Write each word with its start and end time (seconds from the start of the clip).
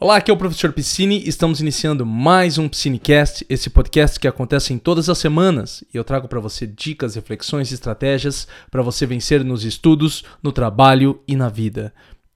Olá, 0.00 0.18
aqui 0.18 0.30
é 0.30 0.34
o 0.34 0.36
professor 0.36 0.72
Piscine. 0.72 1.20
Estamos 1.26 1.60
iniciando 1.60 2.06
mais 2.06 2.56
um 2.56 2.68
Piscinecast, 2.68 3.44
esse 3.48 3.68
podcast 3.68 4.20
que 4.20 4.28
acontece 4.28 4.72
em 4.72 4.78
todas 4.78 5.08
as 5.08 5.18
semanas 5.18 5.82
e 5.92 5.96
eu 5.96 6.04
trago 6.04 6.28
para 6.28 6.38
você 6.38 6.68
dicas, 6.68 7.16
reflexões 7.16 7.72
e 7.72 7.74
estratégias 7.74 8.46
para 8.70 8.80
você 8.80 9.04
vencer 9.04 9.42
nos 9.42 9.64
estudos, 9.64 10.22
no 10.40 10.52
trabalho 10.52 11.20
e 11.26 11.34
na 11.34 11.48
vida. 11.48 11.92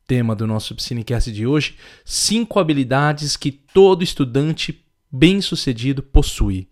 Tema 0.08 0.34
do 0.34 0.44
nosso 0.44 0.74
Piscinecast 0.74 1.30
de 1.30 1.46
hoje: 1.46 1.76
cinco 2.04 2.58
habilidades 2.58 3.36
que 3.36 3.52
todo 3.52 4.02
estudante 4.02 4.84
bem-sucedido 5.08 6.02
possui 6.02 6.68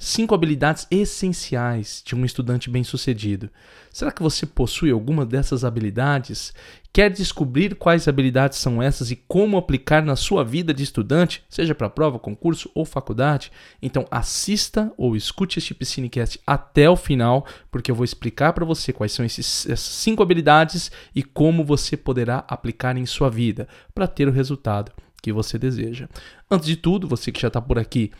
cinco 0.00 0.34
habilidades 0.34 0.86
essenciais 0.90 2.02
de 2.04 2.16
um 2.16 2.24
estudante 2.24 2.70
bem-sucedido. 2.70 3.50
Será 3.92 4.10
que 4.10 4.22
você 4.22 4.46
possui 4.46 4.90
alguma 4.90 5.26
dessas 5.26 5.62
habilidades? 5.62 6.54
Quer 6.90 7.10
descobrir 7.10 7.74
quais 7.74 8.08
habilidades 8.08 8.58
são 8.58 8.82
essas 8.82 9.10
e 9.10 9.16
como 9.16 9.58
aplicar 9.58 10.02
na 10.02 10.16
sua 10.16 10.42
vida 10.42 10.72
de 10.72 10.82
estudante, 10.82 11.44
seja 11.50 11.74
para 11.74 11.90
prova, 11.90 12.18
concurso 12.18 12.70
ou 12.74 12.86
faculdade? 12.86 13.52
Então 13.82 14.06
assista 14.10 14.90
ou 14.96 15.14
escute 15.14 15.58
este 15.58 15.74
Piscinecast 15.74 16.40
até 16.46 16.88
o 16.88 16.96
final, 16.96 17.46
porque 17.70 17.90
eu 17.90 17.94
vou 17.94 18.04
explicar 18.04 18.54
para 18.54 18.64
você 18.64 18.94
quais 18.94 19.12
são 19.12 19.24
esses, 19.24 19.66
essas 19.66 19.80
cinco 19.80 20.22
habilidades 20.22 20.90
e 21.14 21.22
como 21.22 21.62
você 21.62 21.94
poderá 21.94 22.42
aplicar 22.48 22.96
em 22.96 23.04
sua 23.04 23.28
vida 23.28 23.68
para 23.94 24.08
ter 24.08 24.26
o 24.26 24.32
resultado 24.32 24.92
que 25.20 25.30
você 25.30 25.58
deseja. 25.58 26.08
Antes 26.50 26.66
de 26.66 26.76
tudo, 26.76 27.06
você 27.06 27.30
que 27.30 27.40
já 27.40 27.48
está 27.48 27.60
por 27.60 27.78
aqui, 27.78 28.10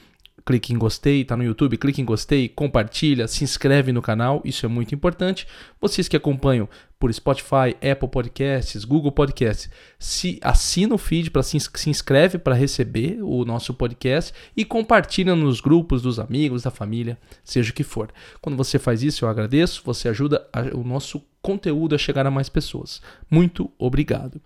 clique 0.45 0.73
em 0.73 0.79
gostei, 0.79 1.25
tá 1.25 1.37
no 1.37 1.45
YouTube, 1.45 1.77
clique 1.77 2.01
em 2.01 2.05
gostei, 2.05 2.49
compartilha, 2.49 3.29
se 3.29 3.45
inscreve 3.45 3.93
no 3.93 4.03
canal, 4.03 4.41
isso 4.45 4.65
é 4.67 4.69
muito 4.69 4.95
importante. 4.95 5.47
Vocês 5.81 6.09
que 6.09 6.17
acompanham 6.17 6.69
por 6.99 7.13
Spotify, 7.13 7.75
Apple 7.81 8.09
Podcasts, 8.09 8.85
Google 8.85 9.11
Podcasts, 9.11 9.71
se 9.99 10.39
assina 10.43 10.95
o 10.95 10.99
feed 10.99 11.31
para 11.31 11.43
se, 11.43 11.59
se 11.59 11.89
inscreve 11.89 12.39
para 12.39 12.55
receber 12.55 13.19
o 13.23 13.45
nosso 13.45 13.73
podcast 13.73 14.35
e 14.55 14.65
compartilha 14.65 15.35
nos 15.35 15.61
grupos 15.61 16.03
dos 16.03 16.19
amigos, 16.19 16.63
da 16.63 16.71
família, 16.71 17.19
seja 17.43 17.71
o 17.71 17.75
que 17.75 17.83
for. 17.83 18.11
Quando 18.41 18.57
você 18.57 18.79
faz 18.79 19.03
isso, 19.03 19.25
eu 19.25 19.29
agradeço, 19.29 19.83
você 19.85 20.09
ajuda 20.09 20.47
a, 20.53 20.77
o 20.77 20.85
nosso 20.85 21.23
conteúdo 21.41 21.95
a 21.95 21.99
chegar 21.99 22.27
a 22.27 22.31
mais 22.31 22.51
pessoas. 22.51 23.01
Muito 23.31 23.71
obrigado. 23.79 24.41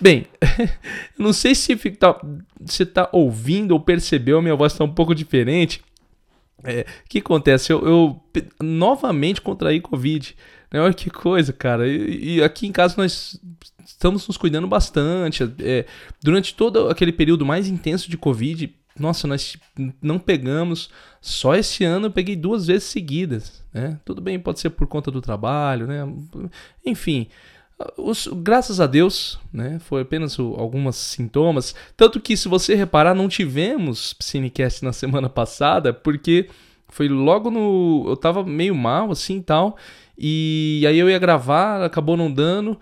Bem, 0.00 0.26
não 1.18 1.32
sei 1.32 1.54
se 1.54 1.76
tá, 1.90 2.18
você 2.58 2.84
está 2.84 3.08
ouvindo 3.12 3.72
ou 3.72 3.80
percebeu, 3.80 4.38
a 4.38 4.42
minha 4.42 4.56
voz 4.56 4.72
está 4.72 4.84
um 4.84 4.92
pouco 4.92 5.14
diferente. 5.14 5.82
É, 6.64 6.82
o 6.82 7.08
que 7.08 7.18
acontece? 7.18 7.72
Eu, 7.72 7.86
eu, 7.86 8.20
novamente 8.62 9.40
contraí 9.40 9.80
Covid. 9.80 10.36
Né? 10.72 10.80
Olha 10.80 10.94
que 10.94 11.10
coisa, 11.10 11.52
cara. 11.52 11.88
E, 11.88 12.36
e, 12.36 12.42
aqui 12.42 12.66
em 12.66 12.72
casa 12.72 12.94
nós 12.96 13.40
estamos 13.84 14.26
nos 14.26 14.36
cuidando 14.36 14.66
bastante. 14.66 15.50
É, 15.60 15.86
durante 16.22 16.54
todo 16.54 16.88
aquele 16.88 17.12
período 17.12 17.44
mais 17.44 17.68
intenso 17.68 18.10
de 18.10 18.16
Covid, 18.16 18.74
nossa, 18.98 19.26
nós 19.26 19.56
não 20.00 20.18
pegamos. 20.18 20.90
Só 21.20 21.54
esse 21.54 21.84
ano 21.84 22.06
eu 22.06 22.10
peguei 22.10 22.36
duas 22.36 22.66
vezes 22.66 22.84
seguidas. 22.84 23.62
Né? 23.72 23.98
Tudo 24.04 24.20
bem, 24.20 24.38
pode 24.38 24.60
ser 24.60 24.70
por 24.70 24.86
conta 24.86 25.10
do 25.10 25.20
trabalho, 25.20 25.86
né? 25.86 26.00
Enfim. 26.84 27.28
Os, 27.96 28.26
graças 28.26 28.80
a 28.80 28.86
Deus, 28.86 29.38
né, 29.52 29.78
foi 29.80 30.02
apenas 30.02 30.38
o, 30.38 30.54
alguns 30.58 30.96
sintomas. 30.96 31.74
Tanto 31.96 32.20
que, 32.20 32.36
se 32.36 32.48
você 32.48 32.74
reparar, 32.74 33.14
não 33.14 33.28
tivemos 33.28 34.14
Cinecast 34.20 34.84
na 34.84 34.92
semana 34.92 35.28
passada, 35.30 35.92
porque 35.92 36.48
foi 36.88 37.08
logo 37.08 37.50
no. 37.50 38.04
Eu 38.08 38.16
tava 38.16 38.44
meio 38.44 38.74
mal, 38.74 39.10
assim 39.10 39.38
e 39.38 39.42
tal. 39.42 39.76
E 40.18 40.84
aí 40.86 40.98
eu 40.98 41.08
ia 41.08 41.18
gravar, 41.18 41.82
acabou 41.82 42.16
não 42.16 42.30
dando. 42.30 42.78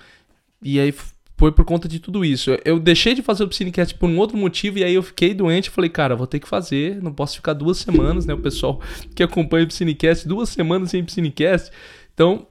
E 0.60 0.80
aí 0.80 0.92
foi 1.36 1.52
por 1.52 1.64
conta 1.64 1.86
de 1.86 2.00
tudo 2.00 2.24
isso. 2.24 2.50
Eu 2.64 2.80
deixei 2.80 3.14
de 3.14 3.22
fazer 3.22 3.44
o 3.44 3.52
Cinecast 3.52 3.94
por 3.94 4.08
um 4.08 4.18
outro 4.18 4.36
motivo. 4.36 4.78
E 4.78 4.84
aí 4.84 4.94
eu 4.94 5.02
fiquei 5.04 5.32
doente. 5.32 5.70
Falei, 5.70 5.88
cara, 5.88 6.16
vou 6.16 6.26
ter 6.26 6.40
que 6.40 6.48
fazer. 6.48 7.00
Não 7.00 7.12
posso 7.12 7.36
ficar 7.36 7.52
duas 7.52 7.78
semanas, 7.78 8.26
né? 8.26 8.34
O 8.34 8.38
pessoal 8.38 8.80
que 9.14 9.22
acompanha 9.22 9.66
o 9.66 9.70
Cinecast, 9.70 10.26
duas 10.26 10.48
semanas 10.48 10.90
sem 10.90 11.06
Cinecast. 11.06 11.70
Então, 12.12 12.48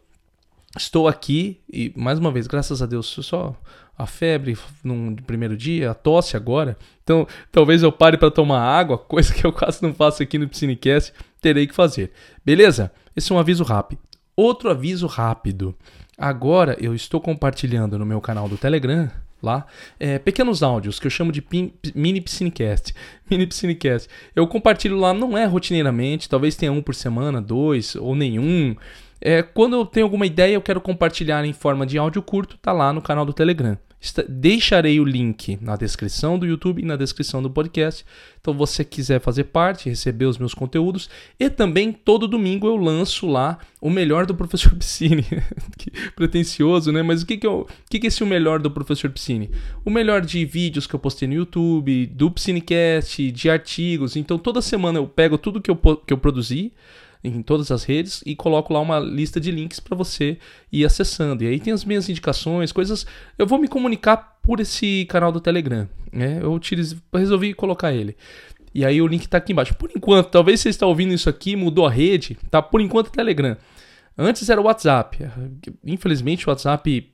Estou 0.75 1.07
aqui 1.07 1.59
e, 1.71 1.93
mais 1.95 2.19
uma 2.19 2.31
vez, 2.31 2.47
graças 2.47 2.81
a 2.81 2.85
Deus, 2.85 3.05
só 3.07 3.55
a 3.97 4.05
febre 4.05 4.57
no 4.83 5.15
primeiro 5.23 5.57
dia, 5.57 5.91
a 5.91 5.93
tosse 5.93 6.37
agora. 6.37 6.77
Então, 7.03 7.27
talvez 7.51 7.81
eu 7.81 7.91
pare 7.91 8.17
para 8.17 8.29
tomar 8.29 8.59
água, 8.59 8.97
coisa 8.99 9.33
que 9.33 9.45
eu 9.45 9.51
quase 9.51 9.81
não 9.81 9.93
faço 9.93 10.21
aqui 10.21 10.37
no 10.37 10.47
Piscinecast, 10.47 11.13
terei 11.41 11.65
que 11.65 11.73
fazer. 11.73 12.11
Beleza? 12.45 12.91
Esse 13.15 13.31
é 13.31 13.35
um 13.35 13.39
aviso 13.39 13.63
rápido. 13.63 13.99
Outro 14.35 14.69
aviso 14.69 15.07
rápido. 15.07 15.75
Agora 16.17 16.77
eu 16.79 16.93
estou 16.93 17.19
compartilhando 17.19 17.97
no 17.97 18.05
meu 18.05 18.21
canal 18.21 18.47
do 18.47 18.57
Telegram, 18.57 19.09
lá, 19.41 19.65
é, 19.99 20.17
pequenos 20.19 20.63
áudios 20.63 20.99
que 20.99 21.07
eu 21.07 21.11
chamo 21.11 21.31
de 21.31 21.41
pin, 21.41 21.73
mini 21.95 22.21
Piscinecast. 22.21 22.93
Mini 23.29 23.47
Piscinecast. 23.47 24.09
Eu 24.35 24.47
compartilho 24.47 24.97
lá, 24.97 25.13
não 25.13 25.37
é 25.37 25.45
rotineiramente, 25.45 26.29
talvez 26.29 26.55
tenha 26.55 26.71
um 26.71 26.81
por 26.81 26.95
semana, 26.95 27.41
dois 27.41 27.95
ou 27.95 28.15
nenhum. 28.15 28.75
É, 29.19 29.41
quando 29.41 29.75
eu 29.75 29.85
tenho 29.85 30.05
alguma 30.05 30.25
ideia, 30.25 30.53
eu 30.53 30.61
quero 30.61 30.81
compartilhar 30.81 31.43
em 31.45 31.53
forma 31.53 31.85
de 31.85 31.97
áudio 31.97 32.21
curto, 32.21 32.57
tá 32.57 32.71
lá 32.71 32.93
no 32.93 33.01
canal 33.01 33.25
do 33.25 33.33
Telegram. 33.33 33.77
Deixarei 34.29 34.99
o 34.99 35.03
link 35.03 35.57
na 35.59 35.75
descrição 35.75 36.37
do 36.37 36.45
YouTube 36.45 36.81
e 36.81 36.85
na 36.85 36.95
descrição 36.95 37.41
do 37.41 37.49
podcast. 37.49 38.05
Então, 38.39 38.53
você 38.53 38.85
quiser 38.85 39.19
fazer 39.19 39.45
parte, 39.45 39.89
receber 39.89 40.25
os 40.25 40.37
meus 40.37 40.53
conteúdos. 40.53 41.09
E 41.39 41.49
também, 41.49 41.91
todo 41.91 42.27
domingo 42.27 42.67
eu 42.67 42.77
lanço 42.77 43.27
lá 43.27 43.57
o 43.81 43.89
melhor 43.89 44.27
do 44.27 44.35
professor 44.35 44.73
Piscine. 44.77 45.25
pretencioso, 46.15 46.91
né? 46.91 47.01
Mas 47.01 47.23
o 47.23 47.25
que, 47.25 47.37
que, 47.37 47.47
eu, 47.47 47.61
o 47.61 47.67
que, 47.89 47.99
que 47.99 48.07
é 48.07 48.09
esse 48.09 48.23
o 48.23 48.27
melhor 48.27 48.59
do 48.59 48.69
professor 48.69 49.09
Piscine? 49.09 49.49
O 49.83 49.89
melhor 49.89 50.21
de 50.21 50.45
vídeos 50.45 50.85
que 50.85 50.93
eu 50.93 50.99
postei 50.99 51.27
no 51.27 51.33
YouTube, 51.33 52.05
do 52.05 52.29
Piscinecast, 52.29 53.31
de 53.31 53.49
artigos. 53.49 54.15
Então, 54.15 54.37
toda 54.37 54.61
semana 54.61 54.99
eu 54.99 55.07
pego 55.07 55.39
tudo 55.39 55.59
que 55.59 55.71
eu, 55.71 55.75
que 55.75 56.13
eu 56.13 56.17
produzi 56.19 56.71
em 57.27 57.41
todas 57.41 57.71
as 57.71 57.83
redes 57.83 58.23
e 58.25 58.35
coloco 58.35 58.73
lá 58.73 58.79
uma 58.79 58.99
lista 58.99 59.39
de 59.39 59.51
links 59.51 59.79
para 59.79 59.95
você 59.95 60.37
ir 60.71 60.85
acessando. 60.85 61.43
E 61.43 61.47
aí 61.47 61.59
tem 61.59 61.73
as 61.73 61.85
minhas 61.85 62.09
indicações, 62.09 62.71
coisas. 62.71 63.05
Eu 63.37 63.45
vou 63.45 63.59
me 63.59 63.67
comunicar 63.67 64.37
por 64.41 64.59
esse 64.59 65.05
canal 65.05 65.31
do 65.31 65.39
Telegram. 65.39 65.87
Né? 66.11 66.39
Eu 66.41 66.53
utilizo, 66.53 67.01
resolvi 67.13 67.53
colocar 67.53 67.93
ele. 67.93 68.15
E 68.73 68.85
aí 68.85 69.01
o 69.01 69.07
link 69.07 69.23
está 69.23 69.37
aqui 69.37 69.53
embaixo. 69.53 69.75
Por 69.75 69.89
enquanto, 69.95 70.29
talvez 70.29 70.59
você 70.59 70.69
está 70.69 70.85
ouvindo 70.85 71.13
isso 71.13 71.29
aqui, 71.29 71.55
mudou 71.55 71.85
a 71.85 71.89
rede, 71.89 72.37
tá? 72.49 72.61
Por 72.61 72.79
enquanto 72.79 73.11
Telegram. 73.11 73.57
Antes 74.17 74.49
era 74.49 74.59
o 74.59 74.65
WhatsApp. 74.65 75.17
Infelizmente 75.85 76.47
o 76.47 76.49
WhatsApp 76.49 77.11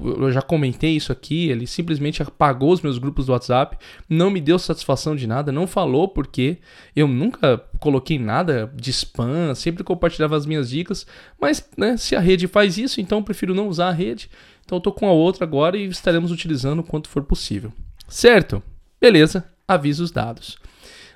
eu 0.00 0.32
já 0.32 0.42
comentei 0.42 0.96
isso 0.96 1.12
aqui, 1.12 1.48
ele 1.48 1.66
simplesmente 1.66 2.22
apagou 2.22 2.72
os 2.72 2.80
meus 2.80 2.98
grupos 2.98 3.26
do 3.26 3.32
WhatsApp, 3.32 3.78
não 4.08 4.28
me 4.28 4.40
deu 4.40 4.58
satisfação 4.58 5.14
de 5.14 5.26
nada, 5.26 5.52
não 5.52 5.66
falou 5.66 6.08
porque 6.08 6.58
eu 6.96 7.06
nunca 7.06 7.58
coloquei 7.78 8.18
nada 8.18 8.72
de 8.74 8.90
spam, 8.90 9.54
sempre 9.54 9.84
compartilhava 9.84 10.36
as 10.36 10.46
minhas 10.46 10.68
dicas, 10.68 11.06
mas 11.40 11.68
né, 11.76 11.96
se 11.96 12.16
a 12.16 12.20
rede 12.20 12.48
faz 12.48 12.76
isso, 12.76 13.00
então 13.00 13.18
eu 13.18 13.24
prefiro 13.24 13.54
não 13.54 13.68
usar 13.68 13.88
a 13.88 13.92
rede. 13.92 14.28
Então 14.64 14.78
eu 14.78 14.82
tô 14.82 14.90
com 14.90 15.06
a 15.06 15.12
outra 15.12 15.44
agora 15.44 15.76
e 15.76 15.84
estaremos 15.86 16.32
utilizando 16.32 16.80
o 16.80 16.84
quanto 16.84 17.08
for 17.08 17.22
possível. 17.22 17.72
Certo? 18.08 18.62
Beleza, 19.00 19.44
avisos 19.68 20.10
dados. 20.10 20.56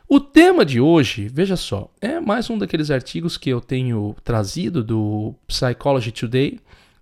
O 0.07 0.21
tema 0.21 0.65
de 0.65 0.81
hoje, 0.81 1.29
veja 1.29 1.57
só, 1.57 1.91
é 2.01 2.19
mais 2.19 2.49
um 2.49 2.57
daqueles 2.57 2.91
artigos 2.91 3.37
que 3.37 3.51
eu 3.51 3.61
tenho 3.61 4.17
trazido 4.25 4.83
do 4.83 5.35
Psychology 5.47 6.13
Today 6.13 6.59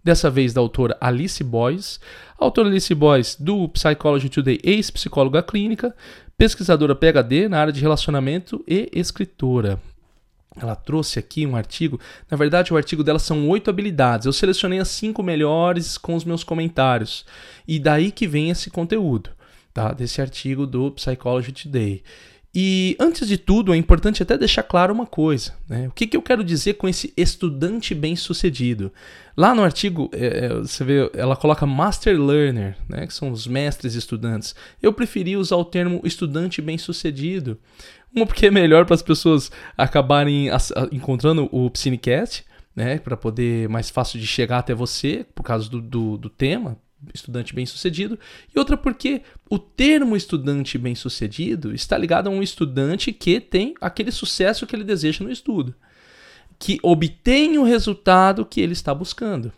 dessa 0.06 0.30
vez 0.30 0.54
da 0.54 0.60
autora 0.60 0.96
Alice 1.00 1.42
Boyce. 1.42 1.98
A 2.38 2.44
autora 2.44 2.68
Alice 2.68 2.94
Boyce, 2.94 3.42
do 3.42 3.68
Psychology 3.70 4.28
Today, 4.28 4.60
ex-psicóloga 4.62 5.42
clínica, 5.42 5.92
pesquisadora 6.38 6.94
PhD 6.94 7.48
na 7.48 7.58
área 7.58 7.72
de 7.72 7.80
relacionamento 7.80 8.64
e 8.68 8.88
escritora. 8.92 9.80
Ela 10.56 10.76
trouxe 10.76 11.18
aqui 11.18 11.44
um 11.44 11.56
artigo. 11.56 11.98
Na 12.30 12.36
verdade, 12.36 12.72
o 12.72 12.76
artigo 12.76 13.02
dela 13.02 13.18
são 13.18 13.48
oito 13.48 13.68
habilidades. 13.68 14.26
Eu 14.26 14.32
selecionei 14.32 14.78
as 14.78 14.86
cinco 14.88 15.24
melhores 15.24 15.98
com 15.98 16.14
os 16.14 16.24
meus 16.24 16.44
comentários. 16.44 17.26
E 17.66 17.80
daí 17.80 18.12
que 18.12 18.28
vem 18.28 18.50
esse 18.50 18.70
conteúdo, 18.70 19.30
tá? 19.74 19.92
Desse 19.92 20.20
artigo 20.20 20.68
do 20.68 20.92
Psychology 20.92 21.50
Today. 21.50 22.04
E 22.58 22.96
antes 22.98 23.28
de 23.28 23.36
tudo, 23.36 23.74
é 23.74 23.76
importante 23.76 24.22
até 24.22 24.38
deixar 24.38 24.62
claro 24.62 24.90
uma 24.90 25.04
coisa. 25.04 25.52
Né? 25.68 25.88
O 25.88 25.90
que, 25.90 26.06
que 26.06 26.16
eu 26.16 26.22
quero 26.22 26.42
dizer 26.42 26.72
com 26.74 26.88
esse 26.88 27.12
estudante 27.14 27.94
bem-sucedido? 27.94 28.90
Lá 29.36 29.54
no 29.54 29.62
artigo, 29.62 30.08
é, 30.10 30.46
é, 30.46 30.48
você 30.54 30.82
vê, 30.82 31.10
ela 31.12 31.36
coloca 31.36 31.66
Master 31.66 32.18
Learner, 32.18 32.74
né? 32.88 33.06
que 33.06 33.12
são 33.12 33.30
os 33.30 33.46
mestres 33.46 33.94
estudantes. 33.94 34.54
Eu 34.82 34.90
preferi 34.90 35.36
usar 35.36 35.56
o 35.56 35.66
termo 35.66 36.00
estudante 36.02 36.62
bem-sucedido. 36.62 37.58
Uma 38.10 38.24
porque 38.24 38.46
é 38.46 38.50
melhor 38.50 38.86
para 38.86 38.94
as 38.94 39.02
pessoas 39.02 39.52
acabarem 39.76 40.48
encontrando 40.90 41.50
o 41.52 41.68
Psinecast, 41.68 42.42
né? 42.74 42.98
para 42.98 43.18
poder 43.18 43.68
mais 43.68 43.90
fácil 43.90 44.18
de 44.18 44.26
chegar 44.26 44.60
até 44.60 44.72
você, 44.72 45.26
por 45.34 45.42
causa 45.42 45.68
do, 45.68 45.82
do, 45.82 46.16
do 46.16 46.30
tema, 46.30 46.78
estudante 47.14 47.54
bem-sucedido, 47.54 48.18
e 48.54 48.58
outra 48.58 48.76
porque 48.76 49.22
o 49.50 49.58
termo 49.58 50.16
estudante 50.16 50.78
bem-sucedido 50.78 51.74
está 51.74 51.96
ligado 51.96 52.28
a 52.28 52.30
um 52.30 52.42
estudante 52.42 53.12
que 53.12 53.40
tem 53.40 53.74
aquele 53.80 54.10
sucesso 54.10 54.66
que 54.66 54.74
ele 54.74 54.84
deseja 54.84 55.24
no 55.24 55.30
estudo, 55.30 55.74
que 56.58 56.78
obtém 56.82 57.58
o 57.58 57.64
resultado 57.64 58.44
que 58.44 58.60
ele 58.60 58.72
está 58.72 58.94
buscando. 58.94 59.52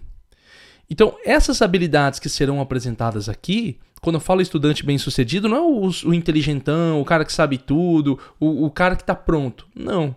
Então, 0.90 1.16
essas 1.24 1.60
habilidades 1.60 2.18
que 2.18 2.28
serão 2.28 2.60
apresentadas 2.60 3.28
aqui 3.28 3.78
quando 4.00 4.14
eu 4.16 4.20
falo 4.20 4.40
estudante 4.40 4.84
bem 4.84 4.96
sucedido, 4.96 5.48
não 5.48 5.56
é 5.56 5.60
o, 5.60 5.90
o 6.06 6.14
inteligentão, 6.14 7.00
o 7.00 7.04
cara 7.04 7.24
que 7.24 7.32
sabe 7.32 7.58
tudo, 7.58 8.18
o, 8.38 8.66
o 8.66 8.70
cara 8.70 8.96
que 8.96 9.02
está 9.02 9.14
pronto. 9.14 9.66
Não. 9.74 10.14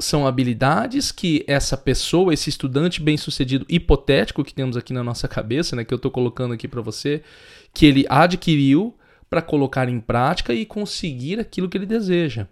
São 0.00 0.26
habilidades 0.26 1.12
que 1.12 1.44
essa 1.46 1.76
pessoa, 1.76 2.32
esse 2.32 2.48
estudante 2.48 3.02
bem 3.02 3.16
sucedido 3.16 3.66
hipotético 3.68 4.42
que 4.42 4.54
temos 4.54 4.76
aqui 4.76 4.92
na 4.92 5.04
nossa 5.04 5.28
cabeça, 5.28 5.76
né, 5.76 5.84
que 5.84 5.92
eu 5.92 5.96
estou 5.96 6.10
colocando 6.10 6.54
aqui 6.54 6.66
para 6.66 6.80
você, 6.80 7.22
que 7.72 7.86
ele 7.86 8.04
adquiriu 8.08 8.96
para 9.28 9.40
colocar 9.40 9.88
em 9.88 10.00
prática 10.00 10.52
e 10.52 10.66
conseguir 10.66 11.38
aquilo 11.38 11.68
que 11.68 11.78
ele 11.78 11.86
deseja. 11.86 12.48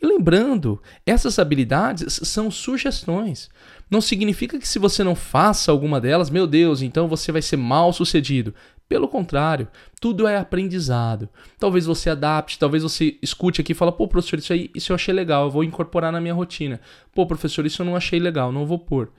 E 0.00 0.06
lembrando, 0.06 0.80
essas 1.04 1.38
habilidades 1.38 2.20
são 2.24 2.50
sugestões. 2.50 3.48
Não 3.90 4.00
significa 4.00 4.58
que 4.58 4.68
se 4.68 4.78
você 4.78 5.04
não 5.04 5.14
faça 5.14 5.70
alguma 5.70 6.00
delas, 6.00 6.30
meu 6.30 6.46
Deus, 6.46 6.82
então 6.82 7.08
você 7.08 7.30
vai 7.30 7.42
ser 7.42 7.56
mal 7.56 7.92
sucedido. 7.92 8.54
Pelo 8.88 9.08
contrário, 9.08 9.66
tudo 10.00 10.28
é 10.28 10.36
aprendizado. 10.36 11.28
Talvez 11.58 11.86
você 11.86 12.10
adapte, 12.10 12.58
talvez 12.58 12.84
você 12.84 13.16
escute 13.20 13.60
aqui 13.60 13.72
e 13.72 13.74
fala, 13.74 13.90
pô, 13.90 14.06
professor, 14.06 14.38
isso 14.38 14.52
aí, 14.52 14.70
isso 14.74 14.92
eu 14.92 14.94
achei 14.94 15.12
legal, 15.12 15.44
eu 15.44 15.50
vou 15.50 15.64
incorporar 15.64 16.12
na 16.12 16.20
minha 16.20 16.34
rotina. 16.34 16.80
Pô, 17.12 17.26
professor, 17.26 17.66
isso 17.66 17.82
eu 17.82 17.86
não 17.86 17.96
achei 17.96 18.20
legal, 18.20 18.52
não 18.52 18.64
vou 18.64 18.78
pôr. 18.78 19.10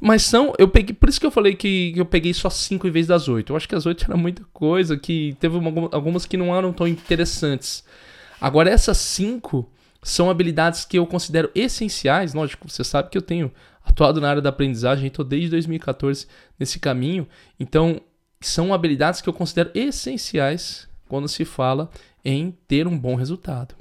Mas 0.00 0.22
são, 0.22 0.52
eu 0.58 0.66
peguei, 0.66 0.94
por 0.94 1.08
isso 1.08 1.20
que 1.20 1.26
eu 1.26 1.30
falei 1.30 1.54
que 1.54 1.92
eu 1.96 2.04
peguei 2.04 2.34
só 2.34 2.50
cinco 2.50 2.88
em 2.88 2.90
vez 2.90 3.06
das 3.06 3.28
oito. 3.28 3.52
Eu 3.52 3.56
acho 3.56 3.68
que 3.68 3.74
as 3.76 3.86
oito 3.86 4.04
era 4.04 4.16
muita 4.16 4.42
coisa, 4.52 4.96
que 4.96 5.36
teve 5.38 5.56
uma, 5.56 5.88
algumas 5.92 6.26
que 6.26 6.36
não 6.36 6.54
eram 6.54 6.72
tão 6.72 6.86
interessantes. 6.86 7.84
Agora, 8.40 8.70
essas 8.70 8.98
cinco 8.98 9.70
são 10.02 10.28
habilidades 10.28 10.84
que 10.84 10.98
eu 10.98 11.06
considero 11.06 11.50
essenciais. 11.54 12.34
Lógico, 12.34 12.68
você 12.68 12.82
sabe 12.82 13.08
que 13.08 13.16
eu 13.16 13.22
tenho 13.22 13.52
atuado 13.84 14.20
na 14.20 14.28
área 14.28 14.42
da 14.42 14.50
aprendizagem, 14.50 15.06
estou 15.06 15.24
desde 15.24 15.50
2014 15.50 16.26
nesse 16.58 16.80
caminho. 16.80 17.26
Então, 17.58 18.00
são 18.40 18.74
habilidades 18.74 19.20
que 19.20 19.28
eu 19.28 19.32
considero 19.32 19.70
essenciais 19.74 20.88
quando 21.08 21.28
se 21.28 21.44
fala 21.44 21.88
em 22.24 22.56
ter 22.66 22.86
um 22.86 22.98
bom 22.98 23.14
resultado. 23.14 23.74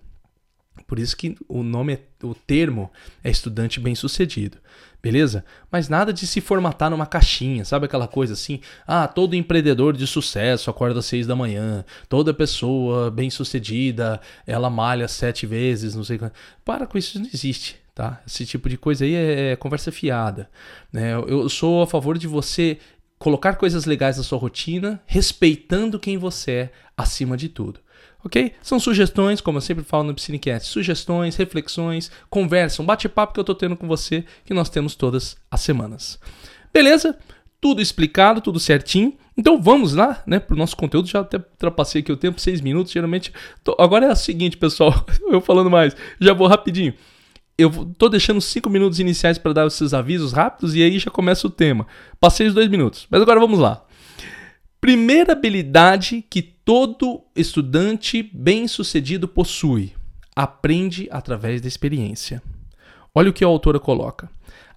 Por 0.92 1.00
isso 1.00 1.16
que 1.16 1.38
o 1.48 1.64
nome, 1.64 1.94
é, 1.94 2.00
o 2.22 2.36
termo 2.36 2.92
é 3.24 3.32
estudante 3.32 3.80
bem-sucedido. 3.80 4.58
Beleza? 5.02 5.46
Mas 5.72 5.88
nada 5.88 6.12
de 6.12 6.28
se 6.28 6.42
formatar 6.42 6.90
numa 6.90 7.06
caixinha, 7.06 7.64
sabe 7.64 7.86
aquela 7.86 8.10
coisa 8.10 8.34
assim? 8.34 8.60
Ah, 8.86 9.08
todo 9.08 9.34
empreendedor 9.34 9.96
de 9.96 10.06
sucesso 10.06 10.70
acorda 10.70 11.00
às 11.00 11.06
seis 11.06 11.26
da 11.26 11.34
manhã, 11.34 11.86
toda 12.10 12.34
pessoa 12.34 13.10
bem-sucedida, 13.10 14.20
ela 14.46 14.70
malha 14.70 15.08
sete 15.08 15.46
vezes, 15.46 15.96
não 15.96 16.04
sei 16.04 16.18
quanto. 16.18 16.34
Para 16.66 16.86
com 16.86 16.98
isso, 16.98 17.12
isso 17.12 17.20
não 17.20 17.30
existe, 17.34 17.78
tá? 17.96 18.22
Esse 18.28 18.46
tipo 18.46 18.68
de 18.68 18.78
coisa 18.78 19.06
aí 19.06 19.16
é, 19.16 19.52
é 19.52 19.56
conversa 19.56 19.94
fiada. 19.94 20.50
Né? 20.92 21.14
Eu 21.14 21.48
sou 21.48 21.84
a 21.84 21.88
favor 21.88 22.18
de 22.18 22.28
você 22.28 22.80
colocar 23.18 23.56
coisas 23.56 23.86
legais 23.86 24.18
na 24.18 24.24
sua 24.24 24.38
rotina, 24.38 25.02
respeitando 25.06 25.98
quem 25.98 26.18
você 26.18 26.52
é 26.52 26.72
acima 26.98 27.38
de 27.38 27.48
tudo. 27.48 27.80
Ok? 28.24 28.54
São 28.62 28.80
sugestões, 28.80 29.42
como 29.42 29.58
eu 29.58 29.62
sempre 29.62 29.84
falo 29.84 30.04
no 30.04 30.14
Piscinecast, 30.14 30.68
sugestões, 30.68 31.36
reflexões, 31.36 32.12
conversa, 32.30 32.82
um 32.82 32.86
bate-papo 32.86 33.34
que 33.34 33.40
eu 33.40 33.44
estou 33.44 33.56
tendo 33.56 33.76
com 33.76 33.88
você, 33.88 34.24
que 34.46 34.54
nós 34.54 34.70
temos 34.70 34.96
todas 34.96 35.36
as 35.50 35.62
semanas. 35.62 36.20
Beleza? 36.74 37.18
Tudo 37.60 37.82
explicado, 37.82 38.42
tudo 38.42 38.60
certinho. 38.60 39.18
Então 39.36 39.62
vamos 39.62 39.94
lá, 39.94 40.22
né, 40.28 40.40
para 40.40 40.54
o 40.54 40.58
nosso 40.58 40.76
conteúdo. 40.78 41.08
Já 41.08 41.22
até 41.22 41.38
ultrapassei 41.38 42.02
aqui 42.02 42.12
o 42.12 42.18
tempo, 42.18 42.40
seis 42.40 42.62
minutos. 42.62 42.92
Geralmente. 42.92 43.32
Tô... 43.64 43.76
Agora 43.80 44.06
é 44.06 44.12
o 44.12 44.16
seguinte, 44.16 44.58
pessoal. 44.58 45.06
eu 45.30 45.42
falando 45.42 45.70
mais, 45.70 45.96
já 46.20 46.34
vou 46.34 46.48
rapidinho 46.48 46.94
eu 47.62 47.94
tô 47.98 48.10
deixando 48.10 48.42
cinco 48.42 48.70
minutos 48.70 49.00
iniciais 49.00 49.38
para 49.38 49.54
dar 49.54 49.68
esses 49.68 49.94
avisos 49.94 50.34
rápidos 50.34 50.76
e 50.76 50.82
aí 50.82 50.98
já 50.98 51.12
começa 51.12 51.46
o 51.46 51.50
tema. 51.50 51.86
Passei 52.20 52.48
os 52.48 52.54
dois 52.54 52.68
minutos, 52.68 53.08
mas 53.10 53.22
agora 53.22 53.40
vamos 53.40 53.60
lá. 53.60 53.84
Primeira 54.82 55.34
habilidade 55.34 56.26
que 56.28 56.42
todo 56.42 57.22
estudante 57.36 58.24
bem-sucedido 58.34 59.28
possui: 59.28 59.94
aprende 60.36 61.08
através 61.12 61.62
da 61.62 61.68
experiência. 61.68 62.42
Olha 63.14 63.30
o 63.30 63.34
que 63.34 63.44
a 63.44 63.48
autora 63.48 63.80
coloca. 63.80 64.28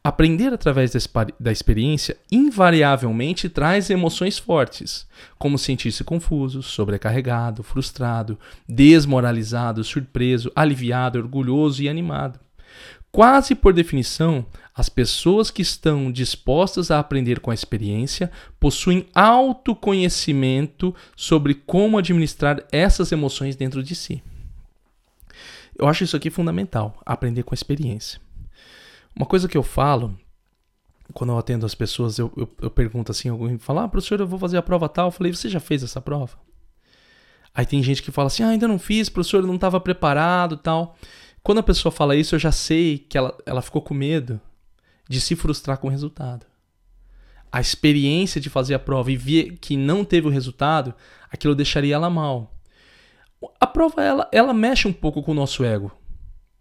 Aprender 0.06 0.53
através 0.53 0.93
da 1.41 1.51
experiência 1.51 2.19
invariavelmente 2.31 3.49
traz 3.49 3.89
emoções 3.89 4.39
fortes, 4.39 5.06
como 5.39 5.56
sentir-se 5.56 6.05
confuso, 6.05 6.62
sobrecarregado, 6.62 7.62
frustrado, 7.62 8.39
desmoralizado, 8.69 9.83
surpreso, 9.83 10.53
aliviado, 10.55 11.19
orgulhoso 11.19 11.83
e 11.83 11.89
animado. 11.89 12.39
Quase 13.11 13.55
por 13.55 13.73
definição, 13.73 14.45
as 14.75 14.88
pessoas 14.88 15.53
que 15.53 15.62
estão 15.62 16.11
dispostas 16.11 16.91
a 16.91 16.99
aprender 16.99 17.38
com 17.38 17.53
a 17.53 17.55
experiência 17.55 18.31
possuem 18.59 19.06
autoconhecimento 19.15 20.93
sobre 21.17 21.55
como 21.55 21.97
administrar 21.97 22.65
essas 22.73 23.12
emoções 23.12 23.55
dentro 23.55 23.85
de 23.85 23.94
si. 23.94 24.21
Eu 25.79 25.87
acho 25.87 26.03
isso 26.03 26.17
aqui 26.17 26.29
fundamental, 26.29 27.00
aprender 27.06 27.44
com 27.44 27.55
a 27.55 27.56
experiência. 27.56 28.21
Uma 29.15 29.26
coisa 29.26 29.47
que 29.47 29.56
eu 29.56 29.62
falo, 29.62 30.19
quando 31.12 31.32
eu 31.32 31.38
atendo 31.38 31.65
as 31.65 31.75
pessoas, 31.75 32.19
eu, 32.19 32.32
eu, 32.37 32.49
eu 32.62 32.70
pergunto 32.70 33.12
assim, 33.12 33.29
alguém 33.29 33.59
fala, 33.59 33.85
ah, 33.85 33.88
professor, 33.88 34.19
eu 34.19 34.27
vou 34.27 34.38
fazer 34.41 34.56
a 34.56 34.62
prova 34.62 34.88
tal. 34.88 35.06
Eu 35.06 35.12
falei, 35.12 35.32
você 35.32 35.49
já 35.49 35.61
fez 35.61 35.85
essa 35.85 36.00
prova? 36.00 36.37
Aí 37.55 37.65
tem 37.65 37.81
gente 37.81 38.03
que 38.03 38.11
fala 38.11 38.27
assim, 38.27 38.43
ah, 38.43 38.49
ainda 38.49 38.67
não 38.67 38.81
fiz, 38.81 39.09
professor, 39.09 39.43
eu 39.43 39.47
não 39.47 39.55
estava 39.55 39.81
preparado 39.81 40.56
tal. 40.56 40.97
Quando 41.44 41.59
a 41.59 41.62
pessoa 41.62 41.93
fala 41.93 42.17
isso, 42.17 42.35
eu 42.35 42.41
já 42.41 42.50
sei 42.50 42.99
que 42.99 43.17
ela, 43.17 43.37
ela 43.47 43.62
ficou 43.62 43.81
com 43.81 43.94
medo 43.94 44.41
de 45.09 45.21
se 45.21 45.37
frustrar 45.37 45.79
com 45.79 45.89
o 45.89 45.91
resultado. 45.91 46.47
A 47.51 47.61
experiência 47.61 48.41
de 48.41 48.51
fazer 48.51 48.75
a 48.75 48.79
prova 48.79 49.12
e 49.12 49.17
ver 49.17 49.59
que 49.61 49.77
não 49.77 50.05
teve 50.05 50.27
o 50.27 50.31
resultado, 50.31 50.95
aquilo 51.31 51.55
deixaria 51.55 51.95
ela 51.95 52.11
mal. 52.11 52.53
A 53.61 53.67
prova, 53.67 54.03
ela, 54.03 54.29
ela 54.33 54.53
mexe 54.53 54.89
um 54.89 54.93
pouco 54.93 55.23
com 55.23 55.33
o 55.33 55.35
nosso 55.35 55.65
ego. 55.65 55.93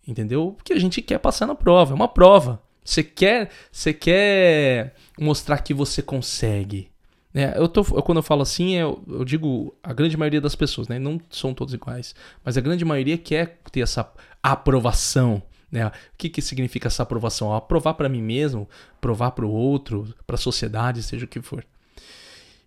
Entendeu? 0.07 0.53
Porque 0.57 0.73
a 0.73 0.79
gente 0.79 1.01
quer 1.01 1.17
passar 1.17 1.47
na 1.47 1.55
prova. 1.55 1.93
É 1.93 1.95
uma 1.95 2.07
prova. 2.07 2.61
Você 2.83 3.01
quer, 3.01 3.49
você 3.71 3.93
quer 3.93 4.95
mostrar 5.17 5.59
que 5.59 5.73
você 5.73 6.01
consegue. 6.01 6.91
É, 7.33 7.57
eu 7.57 7.67
tô, 7.67 7.81
eu, 7.81 8.03
quando 8.03 8.19
eu 8.19 8.23
falo 8.23 8.43
assim, 8.43 8.75
eu, 8.75 9.01
eu, 9.07 9.25
digo 9.25 9.75
a 9.81 9.91
grande 9.91 10.15
maioria 10.15 10.41
das 10.41 10.55
pessoas, 10.55 10.87
né? 10.87 10.99
Não 10.99 11.19
são 11.31 11.53
todos 11.53 11.73
iguais, 11.73 12.13
mas 12.43 12.57
a 12.57 12.61
grande 12.61 12.85
maioria 12.85 13.17
quer 13.17 13.59
ter 13.71 13.79
essa 13.79 14.11
aprovação. 14.41 15.41
Né? 15.73 15.87
O 15.87 15.91
que, 16.19 16.29
que 16.29 16.39
significa 16.39 16.87
essa 16.87 17.01
aprovação? 17.01 17.51
Aprovar 17.51 17.95
para 17.95 18.07
mim 18.07 18.21
mesmo, 18.21 18.69
provar 19.01 19.31
para 19.31 19.43
o 19.43 19.49
outro, 19.49 20.13
para 20.27 20.35
a 20.35 20.39
sociedade, 20.39 21.01
seja 21.01 21.25
o 21.25 21.27
que 21.27 21.41
for. 21.41 21.65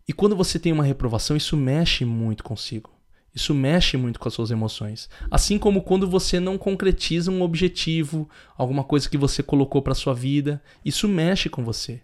E 0.08 0.12
quando 0.12 0.34
você 0.34 0.58
tem 0.58 0.72
uma 0.72 0.82
reprovação, 0.82 1.36
isso 1.36 1.56
mexe 1.56 2.04
muito 2.04 2.42
consigo. 2.42 2.90
Isso 3.32 3.54
mexe 3.54 3.96
muito 3.96 4.18
com 4.18 4.26
as 4.26 4.34
suas 4.34 4.50
emoções. 4.50 5.08
Assim 5.30 5.56
como 5.56 5.82
quando 5.82 6.10
você 6.10 6.40
não 6.40 6.58
concretiza 6.58 7.30
um 7.30 7.42
objetivo, 7.42 8.28
alguma 8.58 8.82
coisa 8.82 9.08
que 9.08 9.16
você 9.16 9.40
colocou 9.40 9.80
para 9.80 9.94
sua 9.94 10.12
vida, 10.12 10.60
isso 10.84 11.06
mexe 11.06 11.48
com 11.48 11.62
você. 11.62 12.00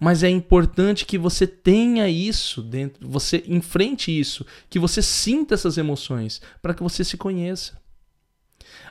Mas 0.00 0.24
é 0.24 0.28
importante 0.28 1.06
que 1.06 1.16
você 1.16 1.46
tenha 1.46 2.08
isso 2.08 2.60
dentro, 2.60 3.08
você 3.08 3.44
enfrente 3.46 4.10
isso, 4.10 4.44
que 4.68 4.80
você 4.80 5.00
sinta 5.00 5.54
essas 5.54 5.78
emoções, 5.78 6.42
para 6.60 6.74
que 6.74 6.82
você 6.82 7.04
se 7.04 7.16
conheça. 7.16 7.83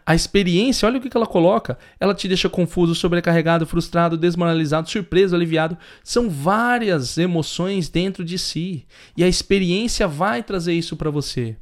A 0.06 0.14
experiência, 0.14 0.88
olha 0.88 0.98
o 0.98 1.02
que 1.02 1.16
ela 1.16 1.26
coloca. 1.26 1.78
Ela 2.00 2.14
te 2.14 2.28
deixa 2.28 2.50
confuso, 2.50 2.94
sobrecarregado, 2.94 3.66
frustrado, 3.66 4.18
desmoralizado, 4.18 4.90
surpreso, 4.90 5.36
aliviado. 5.36 5.78
São 6.04 6.30
várias 6.30 7.18
emoções 7.18 7.90
dentro 7.90 8.24
de 8.26 8.38
si. 8.38 8.86
E 9.16 9.24
a 9.24 9.28
experiência 9.28 10.08
vai 10.08 10.44
trazer 10.44 10.74
isso 10.74 10.98
para 10.98 11.10
você. 11.10 11.56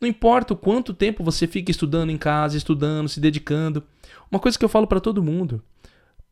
Não 0.00 0.08
importa 0.08 0.54
o 0.54 0.56
quanto 0.56 0.94
tempo 0.94 1.22
você 1.22 1.46
fica 1.46 1.70
estudando 1.70 2.10
em 2.10 2.16
casa, 2.16 2.56
estudando, 2.56 3.08
se 3.08 3.20
dedicando. 3.20 3.82
Uma 4.30 4.40
coisa 4.40 4.58
que 4.58 4.64
eu 4.64 4.68
falo 4.68 4.86
para 4.86 5.00
todo 5.00 5.22
mundo: 5.22 5.62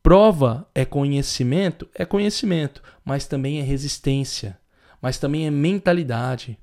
Prova 0.02 0.66
é 0.74 0.84
conhecimento? 0.84 1.88
É 1.94 2.04
conhecimento, 2.04 2.82
mas 3.04 3.26
também 3.26 3.60
é 3.60 3.62
resistência, 3.62 4.58
mas 5.00 5.18
também 5.18 5.46
é 5.46 5.50
mentalidade. 5.50 6.58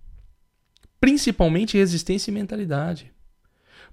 Principalmente 1.00 1.78
resistência 1.78 2.32
e 2.32 2.34
mentalidade. 2.34 3.14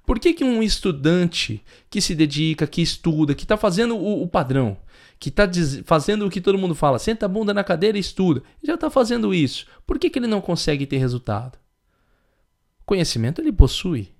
Por 0.07 0.21
que, 0.21 0.33
que 0.33 0.45
um 0.45 0.63
estudante 0.63 1.63
que 1.91 2.01
se 2.01 2.15
dedica, 2.15 2.65
que 2.67 2.81
estuda, 2.81 3.35
que 3.35 3.43
está 3.43 3.57
fazendo 3.57 3.97
o, 3.97 4.23
o, 4.23 4.29
padrão, 4.29 4.79
que 5.19 5.29
está 5.29 5.51
fazendo 5.85 6.25
o 6.25 6.31
que 6.31 6.41
todo 6.41 6.57
mundo 6.57 6.77
fala, 6.77 7.01
senta 7.01 7.27
a 7.27 7.29
bunda 7.29 7.53
na 7.53 7.65
cadeira 7.65 7.99
e 7.99 8.01
estuda, 8.01 8.41
já 8.63 8.75
está 8.75 8.89
fazendo 8.89 9.35
isso, 9.35 9.67
por 9.85 9.99
que, 9.99 10.09
que 10.09 10.21
ele 10.21 10.29
não 10.29 10.41
consegue 10.41 10.87
ter 10.87 10.99
resultado? 10.99 11.59
Conhecimento 12.85 13.41
ele 13.41 13.53
possui. 13.53 14.15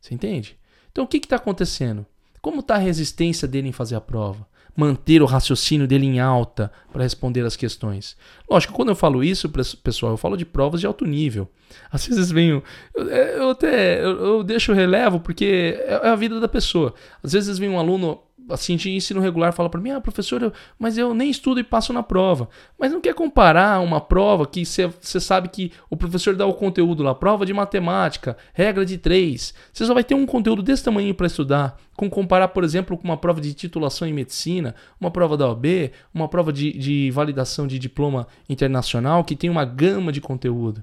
Você 0.00 0.14
entende? 0.14 0.58
Então 0.90 1.04
o 1.04 1.06
que 1.06 1.18
está 1.18 1.36
acontecendo? 1.36 2.04
Como 2.40 2.60
está 2.60 2.76
a 2.76 2.78
resistência 2.78 3.46
dele 3.46 3.68
em 3.68 3.72
fazer 3.72 3.96
a 3.96 4.00
prova? 4.00 4.48
manter 4.76 5.20
o 5.20 5.26
raciocínio 5.26 5.86
dele 5.86 6.06
em 6.06 6.20
alta 6.20 6.72
para 6.92 7.02
responder 7.02 7.44
as 7.44 7.56
questões. 7.56 8.16
Lógico, 8.48 8.72
quando 8.72 8.90
eu 8.90 8.94
falo 8.94 9.22
isso, 9.22 9.48
pessoal, 9.82 10.12
eu 10.12 10.16
falo 10.16 10.36
de 10.36 10.44
provas 10.44 10.80
de 10.80 10.86
alto 10.86 11.04
nível. 11.04 11.48
Às 11.90 12.06
vezes 12.06 12.30
venho. 12.30 12.62
Eu, 12.94 13.06
eu 13.06 13.50
até 13.50 14.02
eu, 14.02 14.24
eu 14.24 14.42
deixo 14.42 14.72
relevo 14.72 15.20
porque 15.20 15.76
é, 15.78 16.00
é 16.02 16.08
a 16.08 16.16
vida 16.16 16.40
da 16.40 16.48
pessoa. 16.48 16.94
Às 17.22 17.32
vezes 17.32 17.58
vem 17.58 17.68
um 17.68 17.78
aluno 17.78 18.20
assim 18.50 18.76
de 18.76 18.90
ensino 18.90 19.20
regular 19.20 19.52
fala 19.52 19.68
para 19.68 19.80
mim: 19.80 19.90
"Ah, 19.90 20.00
professor, 20.00 20.42
eu, 20.42 20.52
mas 20.78 20.98
eu 20.98 21.14
nem 21.14 21.30
estudo 21.30 21.60
e 21.60 21.64
passo 21.64 21.92
na 21.92 22.02
prova". 22.02 22.48
Mas 22.78 22.92
não 22.92 23.00
quer 23.00 23.14
comparar 23.14 23.80
uma 23.80 24.00
prova 24.00 24.46
que 24.46 24.64
você 24.64 25.20
sabe 25.20 25.48
que 25.48 25.72
o 25.88 25.96
professor 25.96 26.34
dá 26.34 26.46
o 26.46 26.54
conteúdo 26.54 27.02
lá, 27.02 27.14
prova 27.14 27.46
de 27.46 27.52
matemática, 27.52 28.36
regra 28.52 28.84
de 28.84 28.98
três. 28.98 29.54
Você 29.72 29.84
só 29.84 29.94
vai 29.94 30.04
ter 30.04 30.14
um 30.14 30.26
conteúdo 30.26 30.62
desse 30.62 30.84
tamanho 30.84 31.14
para 31.14 31.26
estudar, 31.26 31.76
com 31.96 32.08
comparar, 32.08 32.48
por 32.48 32.64
exemplo, 32.64 32.96
com 32.96 33.04
uma 33.04 33.16
prova 33.16 33.40
de 33.40 33.52
titulação 33.54 34.06
em 34.06 34.12
medicina, 34.12 34.74
uma 35.00 35.10
prova 35.10 35.36
da 35.36 35.48
OAB, 35.48 35.92
uma 36.14 36.28
prova 36.28 36.52
de, 36.52 36.72
de 36.72 37.10
validação 37.10 37.66
de 37.66 37.78
diploma 37.78 38.26
internacional 38.48 39.24
que 39.24 39.36
tem 39.36 39.50
uma 39.50 39.64
gama 39.64 40.12
de 40.12 40.20
conteúdo. 40.20 40.82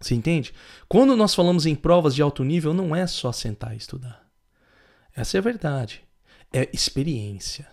Você 0.00 0.14
entende? 0.14 0.54
Quando 0.88 1.16
nós 1.16 1.34
falamos 1.34 1.66
em 1.66 1.74
provas 1.74 2.14
de 2.14 2.22
alto 2.22 2.44
nível, 2.44 2.72
não 2.72 2.94
é 2.94 3.06
só 3.06 3.32
sentar 3.32 3.74
e 3.74 3.78
estudar. 3.78 4.24
Essa 5.14 5.36
é 5.36 5.38
a 5.38 5.42
verdade. 5.42 6.02
É 6.52 6.68
experiência. 6.72 7.68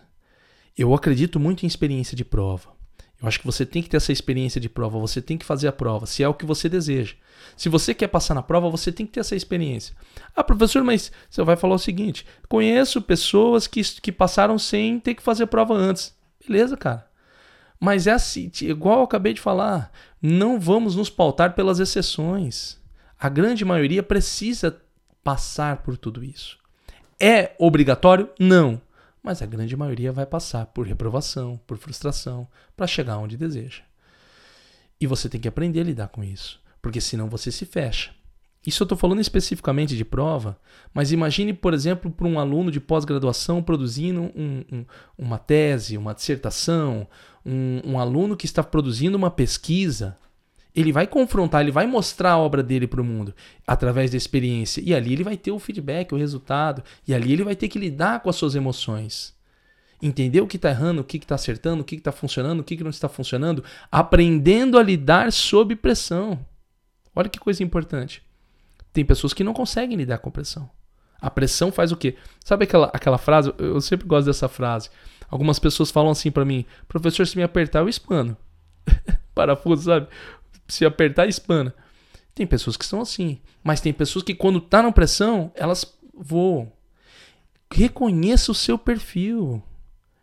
Eu 0.76 0.94
acredito 0.94 1.40
muito 1.40 1.64
em 1.64 1.66
experiência 1.66 2.16
de 2.16 2.24
prova. 2.24 2.76
Eu 3.20 3.26
acho 3.26 3.40
que 3.40 3.46
você 3.46 3.64
tem 3.64 3.82
que 3.82 3.88
ter 3.88 3.96
essa 3.96 4.12
experiência 4.12 4.60
de 4.60 4.68
prova, 4.68 4.98
você 4.98 5.22
tem 5.22 5.38
que 5.38 5.44
fazer 5.44 5.68
a 5.68 5.72
prova, 5.72 6.04
se 6.04 6.22
é 6.22 6.28
o 6.28 6.34
que 6.34 6.44
você 6.44 6.68
deseja. 6.68 7.14
Se 7.56 7.70
você 7.70 7.94
quer 7.94 8.08
passar 8.08 8.34
na 8.34 8.42
prova, 8.42 8.68
você 8.68 8.92
tem 8.92 9.06
que 9.06 9.12
ter 9.12 9.20
essa 9.20 9.34
experiência. 9.34 9.96
Ah, 10.34 10.44
professor, 10.44 10.84
mas 10.84 11.10
você 11.30 11.42
vai 11.42 11.56
falar 11.56 11.76
o 11.76 11.78
seguinte: 11.78 12.26
conheço 12.46 13.00
pessoas 13.00 13.66
que, 13.66 13.82
que 14.02 14.12
passaram 14.12 14.58
sem 14.58 15.00
ter 15.00 15.14
que 15.14 15.22
fazer 15.22 15.44
a 15.44 15.46
prova 15.46 15.72
antes. 15.72 16.14
Beleza, 16.46 16.76
cara. 16.76 17.06
Mas 17.80 18.06
é 18.06 18.12
assim, 18.12 18.50
igual 18.62 18.98
eu 18.98 19.04
acabei 19.04 19.32
de 19.32 19.40
falar, 19.40 19.90
não 20.20 20.58
vamos 20.58 20.96
nos 20.96 21.10
pautar 21.10 21.54
pelas 21.54 21.78
exceções. 21.78 22.78
A 23.18 23.28
grande 23.28 23.64
maioria 23.64 24.02
precisa 24.02 24.78
passar 25.24 25.78
por 25.78 25.96
tudo 25.96 26.22
isso. 26.22 26.58
É 27.20 27.54
obrigatório? 27.58 28.28
Não. 28.38 28.80
Mas 29.22 29.42
a 29.42 29.46
grande 29.46 29.76
maioria 29.76 30.12
vai 30.12 30.26
passar 30.26 30.66
por 30.66 30.86
reprovação, 30.86 31.58
por 31.66 31.76
frustração, 31.78 32.46
para 32.76 32.86
chegar 32.86 33.18
onde 33.18 33.36
deseja. 33.36 33.82
E 35.00 35.06
você 35.06 35.28
tem 35.28 35.40
que 35.40 35.48
aprender 35.48 35.80
a 35.80 35.84
lidar 35.84 36.08
com 36.08 36.22
isso, 36.22 36.60
porque 36.80 37.00
senão 37.00 37.28
você 37.28 37.50
se 37.50 37.66
fecha. 37.66 38.14
Isso 38.66 38.82
eu 38.82 38.84
estou 38.84 38.98
falando 38.98 39.20
especificamente 39.20 39.96
de 39.96 40.04
prova, 40.04 40.58
mas 40.92 41.12
imagine, 41.12 41.52
por 41.52 41.72
exemplo, 41.72 42.10
para 42.10 42.26
um 42.26 42.38
aluno 42.38 42.70
de 42.70 42.80
pós-graduação 42.80 43.62
produzindo 43.62 44.22
um, 44.22 44.64
um, 44.72 44.84
uma 45.16 45.38
tese, 45.38 45.96
uma 45.96 46.12
dissertação, 46.12 47.06
um, 47.44 47.92
um 47.92 47.98
aluno 47.98 48.36
que 48.36 48.44
está 48.44 48.64
produzindo 48.64 49.16
uma 49.16 49.30
pesquisa. 49.30 50.18
Ele 50.76 50.92
vai 50.92 51.06
confrontar, 51.06 51.62
ele 51.62 51.72
vai 51.72 51.86
mostrar 51.86 52.32
a 52.32 52.38
obra 52.38 52.62
dele 52.62 52.86
para 52.86 53.00
o 53.00 53.04
mundo 53.04 53.34
através 53.66 54.10
da 54.10 54.16
experiência. 54.18 54.82
E 54.84 54.94
ali 54.94 55.14
ele 55.14 55.24
vai 55.24 55.36
ter 55.36 55.50
o 55.50 55.58
feedback, 55.58 56.12
o 56.12 56.18
resultado. 56.18 56.84
E 57.08 57.14
ali 57.14 57.32
ele 57.32 57.42
vai 57.42 57.56
ter 57.56 57.68
que 57.68 57.78
lidar 57.78 58.20
com 58.20 58.28
as 58.28 58.36
suas 58.36 58.54
emoções. 58.54 59.34
Entender 60.02 60.42
o 60.42 60.46
que 60.46 60.56
está 60.56 60.68
errando, 60.68 61.00
o 61.00 61.04
que 61.04 61.16
está 61.16 61.34
acertando, 61.34 61.80
o 61.80 61.84
que 61.84 61.94
está 61.94 62.12
funcionando, 62.12 62.60
o 62.60 62.62
que, 62.64 62.76
que 62.76 62.84
não 62.84 62.90
está 62.90 63.08
funcionando. 63.08 63.64
Aprendendo 63.90 64.78
a 64.78 64.82
lidar 64.82 65.32
sob 65.32 65.74
pressão. 65.76 66.38
Olha 67.14 67.30
que 67.30 67.40
coisa 67.40 67.62
importante. 67.62 68.22
Tem 68.92 69.04
pessoas 69.04 69.32
que 69.32 69.42
não 69.42 69.54
conseguem 69.54 69.96
lidar 69.96 70.18
com 70.18 70.30
pressão. 70.30 70.68
A 71.18 71.30
pressão 71.30 71.72
faz 71.72 71.90
o 71.90 71.96
quê? 71.96 72.16
Sabe 72.44 72.64
aquela, 72.64 72.90
aquela 72.92 73.16
frase? 73.16 73.52
Eu 73.56 73.80
sempre 73.80 74.06
gosto 74.06 74.26
dessa 74.26 74.48
frase. 74.48 74.90
Algumas 75.30 75.58
pessoas 75.58 75.90
falam 75.90 76.10
assim 76.10 76.30
para 76.30 76.44
mim: 76.44 76.64
professor, 76.86 77.26
se 77.26 77.36
me 77.36 77.42
apertar, 77.42 77.80
eu 77.80 77.88
espano. 77.88 78.36
Parafuso, 79.34 79.84
sabe? 79.84 80.08
Se 80.68 80.84
apertar, 80.84 81.28
espana. 81.28 81.74
Tem 82.34 82.46
pessoas 82.46 82.76
que 82.76 82.84
são 82.84 83.00
assim. 83.00 83.40
Mas 83.62 83.80
tem 83.80 83.92
pessoas 83.92 84.22
que, 84.22 84.34
quando 84.34 84.60
tá 84.60 84.82
na 84.82 84.92
pressão, 84.92 85.50
elas 85.54 85.96
voam. 86.14 86.72
Reconheça 87.72 88.52
o 88.52 88.54
seu 88.54 88.78
perfil. 88.78 89.62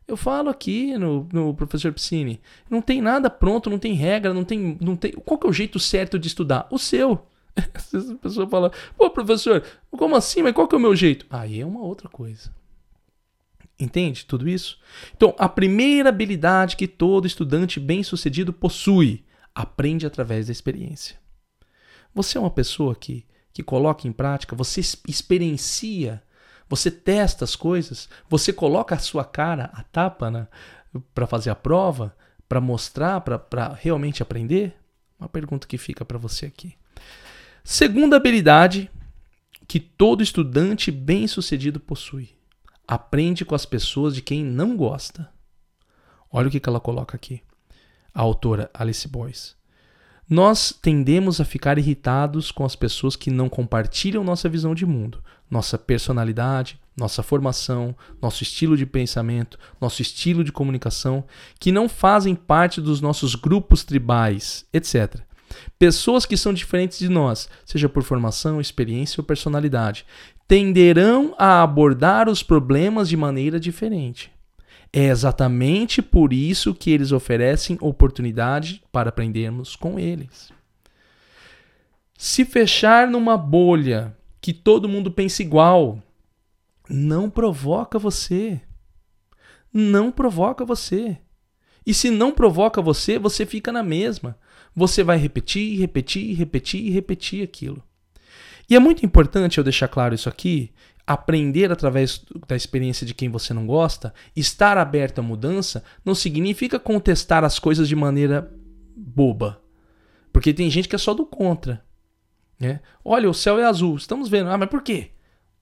Eu 0.07 0.17
falo 0.17 0.49
aqui 0.49 0.97
no, 0.97 1.27
no 1.31 1.53
professor 1.53 1.91
Piscine. 1.91 2.41
Não 2.69 2.81
tem 2.81 3.01
nada 3.01 3.29
pronto, 3.29 3.69
não 3.69 3.79
tem 3.79 3.93
regra, 3.93 4.33
não 4.33 4.43
tem, 4.43 4.77
não 4.79 4.95
tem. 4.95 5.11
Qual 5.13 5.39
que 5.39 5.47
é 5.47 5.49
o 5.49 5.53
jeito 5.53 5.79
certo 5.79 6.19
de 6.19 6.27
estudar? 6.27 6.67
O 6.69 6.77
seu. 6.77 7.25
A 7.55 8.15
pessoa 8.21 8.47
fala, 8.49 8.71
pô, 8.97 9.09
professor, 9.09 9.63
como 9.91 10.15
assim? 10.15 10.43
Mas 10.43 10.53
qual 10.53 10.67
que 10.67 10.75
é 10.75 10.77
o 10.77 10.81
meu 10.81 10.95
jeito? 10.95 11.25
Aí 11.29 11.59
é 11.59 11.65
uma 11.65 11.81
outra 11.81 12.09
coisa. 12.09 12.51
Entende 13.79 14.25
tudo 14.25 14.47
isso? 14.47 14.79
Então, 15.15 15.33
a 15.37 15.49
primeira 15.49 16.09
habilidade 16.09 16.75
que 16.75 16.87
todo 16.87 17.27
estudante 17.27 17.79
bem-sucedido 17.79 18.53
possui, 18.53 19.23
aprende 19.53 20.05
através 20.05 20.47
da 20.47 20.51
experiência. 20.51 21.17
Você 22.13 22.37
é 22.37 22.41
uma 22.41 22.49
pessoa 22.49 22.95
que, 22.95 23.25
que 23.51 23.63
coloca 23.63 24.07
em 24.07 24.11
prática, 24.11 24.55
você 24.55 24.81
experiencia, 25.07 26.23
você 26.69 26.89
testa 26.89 27.43
as 27.43 27.55
coisas, 27.55 28.09
você 28.29 28.53
coloca 28.53 28.95
a 28.95 28.99
sua 28.99 29.25
cara, 29.25 29.69
a 29.73 29.83
tapa, 29.83 30.29
né, 30.31 30.47
para 31.13 31.27
fazer 31.27 31.49
a 31.49 31.55
prova, 31.55 32.15
para 32.47 32.61
mostrar, 32.61 33.21
para 33.21 33.73
realmente 33.79 34.21
aprender? 34.21 34.75
Uma 35.19 35.29
pergunta 35.29 35.67
que 35.67 35.77
fica 35.77 36.03
para 36.05 36.17
você 36.17 36.45
aqui. 36.45 36.75
Segunda 37.63 38.17
habilidade 38.17 38.91
que 39.67 39.79
todo 39.79 40.21
estudante 40.21 40.91
bem-sucedido 40.91 41.79
possui: 41.79 42.35
aprende 42.87 43.45
com 43.45 43.55
as 43.55 43.65
pessoas 43.65 44.13
de 44.13 44.21
quem 44.21 44.43
não 44.43 44.75
gosta. 44.75 45.31
Olha 46.31 46.47
o 46.47 46.51
que 46.51 46.61
ela 46.67 46.79
coloca 46.79 47.15
aqui, 47.15 47.41
a 48.13 48.21
autora 48.21 48.69
Alice 48.73 49.07
Boyce. 49.07 49.55
Nós 50.29 50.71
tendemos 50.71 51.41
a 51.41 51.45
ficar 51.45 51.77
irritados 51.77 52.51
com 52.51 52.63
as 52.63 52.75
pessoas 52.75 53.15
que 53.15 53.29
não 53.29 53.49
compartilham 53.49 54.23
nossa 54.23 54.47
visão 54.47 54.73
de 54.73 54.85
mundo, 54.85 55.21
nossa 55.49 55.77
personalidade, 55.77 56.79
nossa 56.95 57.21
formação, 57.21 57.95
nosso 58.21 58.43
estilo 58.43 58.77
de 58.77 58.85
pensamento, 58.85 59.59
nosso 59.81 60.01
estilo 60.01 60.43
de 60.43 60.51
comunicação, 60.51 61.23
que 61.59 61.71
não 61.71 61.89
fazem 61.89 62.35
parte 62.35 62.79
dos 62.79 63.01
nossos 63.01 63.35
grupos 63.35 63.83
tribais, 63.83 64.65
etc. 64.71 65.21
Pessoas 65.77 66.25
que 66.25 66.37
são 66.37 66.53
diferentes 66.53 66.97
de 66.99 67.09
nós, 67.09 67.49
seja 67.65 67.89
por 67.89 68.03
formação, 68.03 68.61
experiência 68.61 69.21
ou 69.21 69.25
personalidade, 69.25 70.05
tenderão 70.47 71.35
a 71.37 71.61
abordar 71.61 72.29
os 72.29 72.41
problemas 72.41 73.09
de 73.09 73.17
maneira 73.17 73.59
diferente. 73.59 74.32
É 74.93 75.05
exatamente 75.05 76.01
por 76.01 76.31
isso 76.31 76.73
que 76.73 76.91
eles 76.91 77.11
oferecem 77.11 77.77
oportunidade 77.81 78.83
para 78.91 79.09
aprendermos 79.09 79.75
com 79.75 79.99
eles. 79.99 80.51
Se 82.15 82.45
fechar 82.45 83.07
numa 83.07 83.35
bolha 83.35 84.15
que 84.39 84.53
todo 84.53 84.87
mundo 84.87 85.11
pensa 85.11 85.41
igual, 85.41 85.99
não 86.87 87.27
provoca 87.27 87.97
você. 87.97 88.61
Não 89.73 90.11
provoca 90.11 90.63
você. 90.63 91.17
E 91.85 91.93
se 91.93 92.11
não 92.11 92.31
provoca 92.31 92.79
você, 92.79 93.17
você 93.17 93.45
fica 93.45 93.71
na 93.71 93.81
mesma 93.81 94.37
você 94.75 95.03
vai 95.03 95.17
repetir, 95.17 95.79
repetir, 95.79 96.35
repetir 96.35 96.85
e 96.85 96.89
repetir 96.89 97.43
aquilo. 97.43 97.83
E 98.69 98.75
é 98.75 98.79
muito 98.79 99.05
importante 99.05 99.57
eu 99.57 99.63
deixar 99.63 99.87
claro 99.87 100.15
isso 100.15 100.29
aqui, 100.29 100.71
aprender 101.05 101.71
através 101.71 102.23
da 102.47 102.55
experiência 102.55 103.05
de 103.05 103.13
quem 103.13 103.29
você 103.29 103.53
não 103.53 103.67
gosta, 103.67 104.13
estar 104.35 104.77
aberto 104.77 105.19
à 105.19 105.21
mudança, 105.21 105.83
não 106.03 106.15
significa 106.15 106.79
contestar 106.79 107.43
as 107.43 107.59
coisas 107.59 107.87
de 107.87 107.95
maneira 107.95 108.51
boba. 108.95 109.61
Porque 110.31 110.53
tem 110.53 110.69
gente 110.69 110.87
que 110.87 110.95
é 110.95 110.99
só 110.99 111.13
do 111.13 111.25
contra. 111.25 111.83
Né? 112.59 112.79
Olha, 113.03 113.29
o 113.29 113.33
céu 113.33 113.59
é 113.59 113.65
azul. 113.65 113.95
Estamos 113.97 114.29
vendo. 114.29 114.49
Ah, 114.49 114.57
mas 114.57 114.69
por 114.69 114.81
quê? 114.81 115.11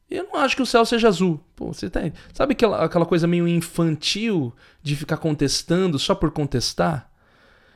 Eu 0.10 0.26
não 0.26 0.36
acho 0.36 0.56
que 0.56 0.62
o 0.62 0.66
céu 0.66 0.86
seja 0.86 1.08
azul. 1.08 1.44
Pô, 1.56 1.74
você 1.74 1.90
tá... 1.90 2.02
Sabe 2.34 2.54
aquela, 2.54 2.86
aquela 2.86 3.06
coisa 3.06 3.28
meio 3.28 3.48
infantil 3.48 4.54
de 4.82 4.96
ficar 4.96 5.18
contestando 5.18 5.98
só 5.98 6.14
por 6.14 6.32
contestar? 6.32 7.10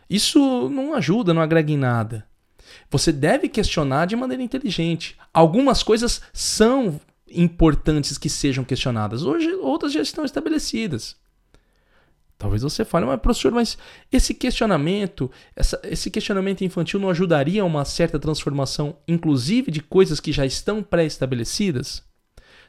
Isso 0.09 0.69
não 0.69 0.93
ajuda, 0.93 1.33
não 1.33 1.41
agrega 1.41 1.71
em 1.71 1.77
nada. 1.77 2.25
Você 2.89 3.11
deve 3.11 3.49
questionar 3.49 4.05
de 4.05 4.15
maneira 4.15 4.43
inteligente. 4.43 5.17
Algumas 5.33 5.81
coisas 5.81 6.21
são 6.33 6.99
importantes 7.29 8.17
que 8.17 8.29
sejam 8.29 8.63
questionadas. 8.63 9.23
Hoje, 9.23 9.53
outras 9.55 9.93
já 9.93 10.01
estão 10.01 10.25
estabelecidas. 10.25 11.15
Talvez 12.37 12.61
você 12.61 12.83
fale, 12.83 13.05
mas 13.05 13.19
professor, 13.19 13.51
mas 13.51 13.77
esse 14.11 14.33
questionamento, 14.33 15.31
essa, 15.55 15.79
esse 15.83 16.11
questionamento 16.11 16.63
infantil 16.63 16.99
não 16.99 17.09
ajudaria 17.09 17.61
a 17.61 17.65
uma 17.65 17.85
certa 17.85 18.19
transformação, 18.19 18.97
inclusive 19.07 19.71
de 19.71 19.81
coisas 19.81 20.19
que 20.19 20.33
já 20.33 20.45
estão 20.45 20.83
pré-estabelecidas? 20.83 22.03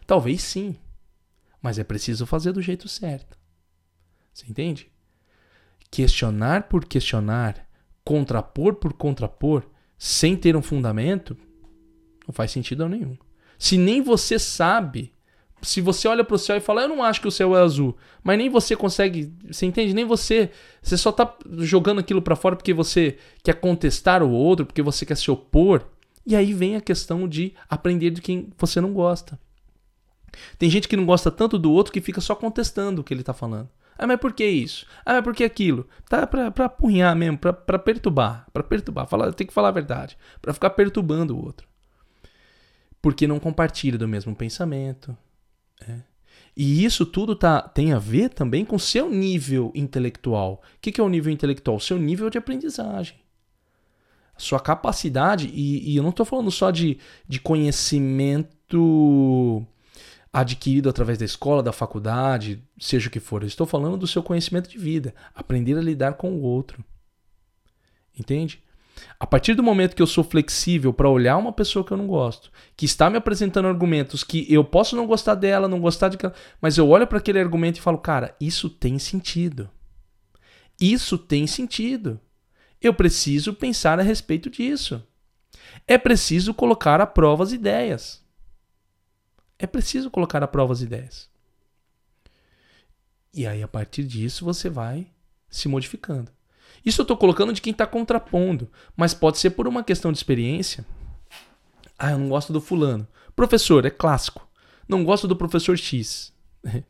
Talvez 0.06 0.42
sim, 0.42 0.76
mas 1.60 1.78
é 1.78 1.84
preciso 1.84 2.26
fazer 2.26 2.52
do 2.52 2.62
jeito 2.62 2.88
certo. 2.88 3.36
Você 4.32 4.46
entende? 4.48 4.88
questionar 5.90 6.68
por 6.68 6.84
questionar, 6.84 7.66
contrapor 8.04 8.74
por 8.74 8.92
contrapor, 8.92 9.64
sem 9.98 10.36
ter 10.36 10.56
um 10.56 10.62
fundamento, 10.62 11.36
não 12.26 12.34
faz 12.34 12.50
sentido 12.50 12.88
nenhum. 12.88 13.16
Se 13.58 13.76
nem 13.76 14.02
você 14.02 14.38
sabe, 14.38 15.12
se 15.62 15.80
você 15.80 16.06
olha 16.06 16.24
para 16.24 16.36
o 16.36 16.38
céu 16.38 16.56
e 16.56 16.60
fala, 16.60 16.82
eu 16.82 16.88
não 16.88 17.02
acho 17.02 17.20
que 17.20 17.28
o 17.28 17.32
céu 17.32 17.56
é 17.56 17.60
azul, 17.60 17.96
mas 18.22 18.38
nem 18.38 18.48
você 18.48 18.76
consegue, 18.76 19.32
você 19.50 19.66
entende? 19.66 19.94
Nem 19.94 20.04
você, 20.04 20.50
você 20.82 20.96
só 20.96 21.10
está 21.10 21.34
jogando 21.58 21.98
aquilo 21.98 22.22
para 22.22 22.36
fora 22.36 22.56
porque 22.56 22.74
você 22.74 23.18
quer 23.42 23.54
contestar 23.54 24.22
o 24.22 24.30
outro, 24.30 24.66
porque 24.66 24.82
você 24.82 25.04
quer 25.04 25.16
se 25.16 25.30
opor. 25.30 25.86
E 26.26 26.34
aí 26.34 26.52
vem 26.52 26.76
a 26.76 26.80
questão 26.80 27.28
de 27.28 27.54
aprender 27.68 28.10
de 28.10 28.20
quem 28.20 28.48
você 28.58 28.80
não 28.80 28.92
gosta. 28.92 29.38
Tem 30.58 30.68
gente 30.68 30.88
que 30.88 30.96
não 30.96 31.06
gosta 31.06 31.30
tanto 31.30 31.58
do 31.58 31.70
outro 31.72 31.92
que 31.92 32.00
fica 32.00 32.20
só 32.20 32.34
contestando 32.34 33.00
o 33.00 33.04
que 33.04 33.14
ele 33.14 33.22
tá 33.22 33.32
falando. 33.32 33.68
Ah, 33.98 34.06
mas 34.06 34.20
por 34.20 34.32
que 34.32 34.44
isso? 34.44 34.86
Ah, 35.04 35.14
mas 35.14 35.24
por 35.24 35.34
que 35.34 35.44
aquilo? 35.44 35.88
Tá 36.08 36.26
pra, 36.26 36.50
pra 36.50 36.66
apurrinhar 36.66 37.16
mesmo, 37.16 37.38
pra, 37.38 37.52
pra 37.52 37.78
perturbar. 37.78 38.46
Pra 38.52 38.62
perturbar. 38.62 39.06
Fala, 39.06 39.32
tem 39.32 39.46
que 39.46 39.52
falar 39.52 39.68
a 39.68 39.72
verdade. 39.72 40.18
Pra 40.42 40.52
ficar 40.52 40.70
perturbando 40.70 41.34
o 41.34 41.42
outro. 41.42 41.66
Porque 43.06 43.28
não 43.28 43.38
compartilha 43.38 43.96
do 43.96 44.08
mesmo 44.08 44.34
pensamento. 44.34 45.16
É. 45.86 46.00
E 46.56 46.84
isso 46.84 47.06
tudo 47.06 47.36
tá, 47.36 47.62
tem 47.62 47.92
a 47.92 48.00
ver 48.00 48.30
também 48.30 48.64
com 48.64 48.76
seu 48.80 49.08
nível 49.08 49.70
intelectual. 49.76 50.54
O 50.54 50.80
que, 50.80 50.90
que 50.90 51.00
é 51.00 51.04
o 51.04 51.08
nível 51.08 51.32
intelectual? 51.32 51.78
Seu 51.78 51.98
nível 51.98 52.28
de 52.28 52.36
aprendizagem. 52.36 53.14
Sua 54.36 54.58
capacidade, 54.58 55.46
e, 55.54 55.92
e 55.92 55.96
eu 55.96 56.02
não 56.02 56.10
estou 56.10 56.26
falando 56.26 56.50
só 56.50 56.72
de, 56.72 56.98
de 57.28 57.38
conhecimento 57.38 58.74
adquirido 60.32 60.88
através 60.88 61.16
da 61.16 61.24
escola, 61.24 61.62
da 61.62 61.72
faculdade, 61.72 62.60
seja 62.76 63.06
o 63.06 63.12
que 63.12 63.20
for. 63.20 63.44
Eu 63.44 63.46
estou 63.46 63.68
falando 63.68 63.96
do 63.96 64.08
seu 64.08 64.20
conhecimento 64.20 64.68
de 64.68 64.78
vida. 64.78 65.14
Aprender 65.32 65.78
a 65.78 65.80
lidar 65.80 66.14
com 66.14 66.32
o 66.32 66.42
outro. 66.42 66.84
Entende? 68.18 68.65
A 69.18 69.26
partir 69.26 69.54
do 69.54 69.62
momento 69.62 69.94
que 69.94 70.02
eu 70.02 70.06
sou 70.06 70.24
flexível 70.24 70.92
para 70.92 71.08
olhar 71.08 71.36
uma 71.36 71.52
pessoa 71.52 71.84
que 71.84 71.92
eu 71.92 71.96
não 71.96 72.06
gosto, 72.06 72.50
que 72.76 72.86
está 72.86 73.08
me 73.08 73.16
apresentando 73.16 73.68
argumentos 73.68 74.24
que 74.24 74.46
eu 74.52 74.64
posso 74.64 74.96
não 74.96 75.06
gostar 75.06 75.34
dela, 75.34 75.68
não 75.68 75.80
gostar 75.80 76.08
de. 76.08 76.18
Mas 76.60 76.76
eu 76.76 76.88
olho 76.88 77.06
para 77.06 77.18
aquele 77.18 77.38
argumento 77.40 77.78
e 77.78 77.82
falo, 77.82 77.98
cara, 77.98 78.34
isso 78.40 78.68
tem 78.68 78.98
sentido. 78.98 79.70
Isso 80.80 81.16
tem 81.16 81.46
sentido. 81.46 82.20
Eu 82.80 82.92
preciso 82.92 83.54
pensar 83.54 83.98
a 83.98 84.02
respeito 84.02 84.50
disso. 84.50 85.02
É 85.86 85.96
preciso 85.96 86.52
colocar 86.52 87.00
à 87.00 87.06
prova 87.06 87.42
as 87.42 87.52
ideias. 87.52 88.22
É 89.58 89.66
preciso 89.66 90.10
colocar 90.10 90.42
à 90.42 90.46
prova 90.46 90.72
as 90.72 90.82
ideias. 90.82 91.30
E 93.32 93.46
aí, 93.46 93.62
a 93.62 93.68
partir 93.68 94.04
disso, 94.04 94.44
você 94.44 94.68
vai 94.68 95.06
se 95.48 95.68
modificando. 95.68 96.35
Isso 96.86 97.00
eu 97.00 97.02
estou 97.02 97.16
colocando 97.16 97.52
de 97.52 97.60
quem 97.60 97.72
está 97.72 97.84
contrapondo, 97.84 98.70
mas 98.96 99.12
pode 99.12 99.38
ser 99.38 99.50
por 99.50 99.66
uma 99.66 99.82
questão 99.82 100.12
de 100.12 100.18
experiência. 100.18 100.86
Ah, 101.98 102.12
eu 102.12 102.18
não 102.18 102.28
gosto 102.28 102.52
do 102.52 102.60
fulano. 102.60 103.08
Professor, 103.34 103.84
é 103.84 103.90
clássico. 103.90 104.46
Não 104.88 105.04
gosto 105.04 105.26
do 105.26 105.34
professor 105.34 105.76
X. 105.76 106.32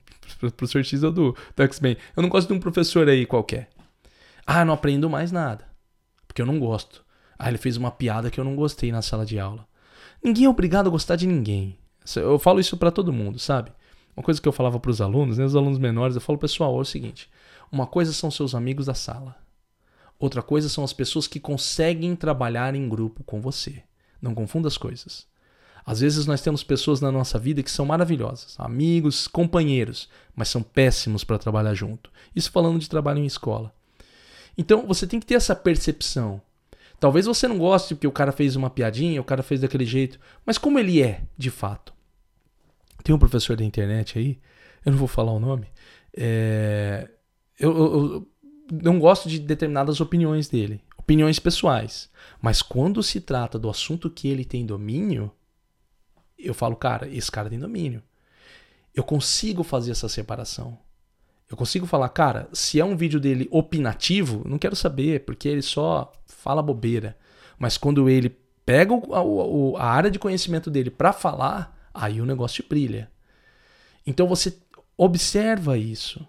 professor 0.56 0.84
X 0.84 1.02
é 1.02 1.10
do, 1.10 1.34
do 1.56 1.62
X-Men. 1.62 1.96
Eu 2.14 2.22
não 2.22 2.28
gosto 2.28 2.48
de 2.48 2.52
um 2.52 2.60
professor 2.60 3.08
aí 3.08 3.24
qualquer. 3.24 3.70
Ah, 4.46 4.66
não 4.66 4.74
aprendo 4.74 5.08
mais 5.08 5.32
nada. 5.32 5.66
Porque 6.28 6.42
eu 6.42 6.46
não 6.46 6.58
gosto. 6.58 7.02
Ah, 7.38 7.48
ele 7.48 7.56
fez 7.56 7.78
uma 7.78 7.90
piada 7.90 8.30
que 8.30 8.38
eu 8.38 8.44
não 8.44 8.54
gostei 8.54 8.92
na 8.92 9.00
sala 9.00 9.24
de 9.24 9.38
aula. 9.38 9.66
Ninguém 10.22 10.44
é 10.44 10.48
obrigado 10.48 10.88
a 10.88 10.90
gostar 10.90 11.16
de 11.16 11.26
ninguém. 11.26 11.78
Eu 12.16 12.38
falo 12.38 12.60
isso 12.60 12.76
para 12.76 12.90
todo 12.90 13.12
mundo, 13.12 13.38
sabe? 13.38 13.72
Uma 14.14 14.22
coisa 14.22 14.40
que 14.40 14.48
eu 14.48 14.52
falava 14.52 14.78
para 14.78 14.90
os 14.90 15.00
alunos, 15.00 15.38
né, 15.38 15.44
os 15.44 15.56
alunos 15.56 15.78
menores, 15.78 16.16
eu 16.16 16.20
falo, 16.20 16.38
pessoal, 16.38 16.76
é 16.76 16.80
o 16.80 16.84
seguinte: 16.84 17.30
uma 17.72 17.86
coisa 17.86 18.12
são 18.12 18.30
seus 18.30 18.54
amigos 18.54 18.86
da 18.86 18.94
sala. 18.94 19.45
Outra 20.18 20.42
coisa 20.42 20.68
são 20.68 20.82
as 20.82 20.92
pessoas 20.92 21.26
que 21.26 21.38
conseguem 21.38 22.16
trabalhar 22.16 22.74
em 22.74 22.88
grupo 22.88 23.22
com 23.24 23.40
você. 23.40 23.82
Não 24.20 24.34
confunda 24.34 24.68
as 24.68 24.78
coisas. 24.78 25.26
Às 25.84 26.00
vezes 26.00 26.26
nós 26.26 26.40
temos 26.40 26.64
pessoas 26.64 27.00
na 27.00 27.12
nossa 27.12 27.38
vida 27.38 27.62
que 27.62 27.70
são 27.70 27.86
maravilhosas, 27.86 28.56
amigos, 28.58 29.28
companheiros, 29.28 30.08
mas 30.34 30.48
são 30.48 30.60
péssimos 30.60 31.22
para 31.22 31.38
trabalhar 31.38 31.74
junto. 31.74 32.10
Isso 32.34 32.50
falando 32.50 32.80
de 32.80 32.88
trabalho 32.88 33.20
em 33.20 33.26
escola. 33.26 33.72
Então 34.58 34.84
você 34.86 35.06
tem 35.06 35.20
que 35.20 35.26
ter 35.26 35.34
essa 35.34 35.54
percepção. 35.54 36.42
Talvez 36.98 37.26
você 37.26 37.46
não 37.46 37.58
goste 37.58 37.94
porque 37.94 38.06
o 38.06 38.12
cara 38.12 38.32
fez 38.32 38.56
uma 38.56 38.70
piadinha, 38.70 39.20
o 39.20 39.24
cara 39.24 39.42
fez 39.42 39.60
daquele 39.60 39.84
jeito, 39.84 40.18
mas 40.44 40.58
como 40.58 40.78
ele 40.78 41.02
é, 41.02 41.22
de 41.36 41.50
fato. 41.50 41.92
Tem 43.04 43.14
um 43.14 43.18
professor 43.18 43.56
da 43.56 43.64
internet 43.64 44.18
aí, 44.18 44.40
eu 44.84 44.90
não 44.90 44.98
vou 44.98 45.06
falar 45.06 45.30
o 45.30 45.38
nome, 45.38 45.68
é, 46.16 47.08
eu, 47.58 47.76
eu, 47.76 48.28
não 48.70 48.98
gosto 48.98 49.28
de 49.28 49.38
determinadas 49.38 50.00
opiniões 50.00 50.48
dele, 50.48 50.80
opiniões 50.96 51.38
pessoais. 51.38 52.10
Mas 52.40 52.62
quando 52.62 53.02
se 53.02 53.20
trata 53.20 53.58
do 53.58 53.70
assunto 53.70 54.10
que 54.10 54.28
ele 54.28 54.44
tem 54.44 54.66
domínio, 54.66 55.30
eu 56.38 56.54
falo, 56.54 56.76
cara, 56.76 57.08
esse 57.08 57.30
cara 57.30 57.48
tem 57.48 57.58
domínio. 57.58 58.02
Eu 58.94 59.04
consigo 59.04 59.62
fazer 59.62 59.92
essa 59.92 60.08
separação. 60.08 60.78
Eu 61.48 61.56
consigo 61.56 61.86
falar, 61.86 62.08
cara, 62.08 62.48
se 62.52 62.80
é 62.80 62.84
um 62.84 62.96
vídeo 62.96 63.20
dele 63.20 63.46
opinativo, 63.50 64.42
não 64.46 64.58
quero 64.58 64.74
saber, 64.74 65.24
porque 65.24 65.48
ele 65.48 65.62
só 65.62 66.12
fala 66.26 66.62
bobeira. 66.62 67.16
Mas 67.58 67.78
quando 67.78 68.08
ele 68.08 68.36
pega 68.64 68.94
a, 68.94 69.80
a 69.80 69.86
área 69.88 70.10
de 70.10 70.18
conhecimento 70.18 70.70
dele 70.70 70.90
para 70.90 71.12
falar, 71.12 71.88
aí 71.94 72.20
o 72.20 72.26
negócio 72.26 72.64
brilha. 72.68 73.10
Então 74.04 74.26
você 74.26 74.56
observa 74.96 75.78
isso. 75.78 76.26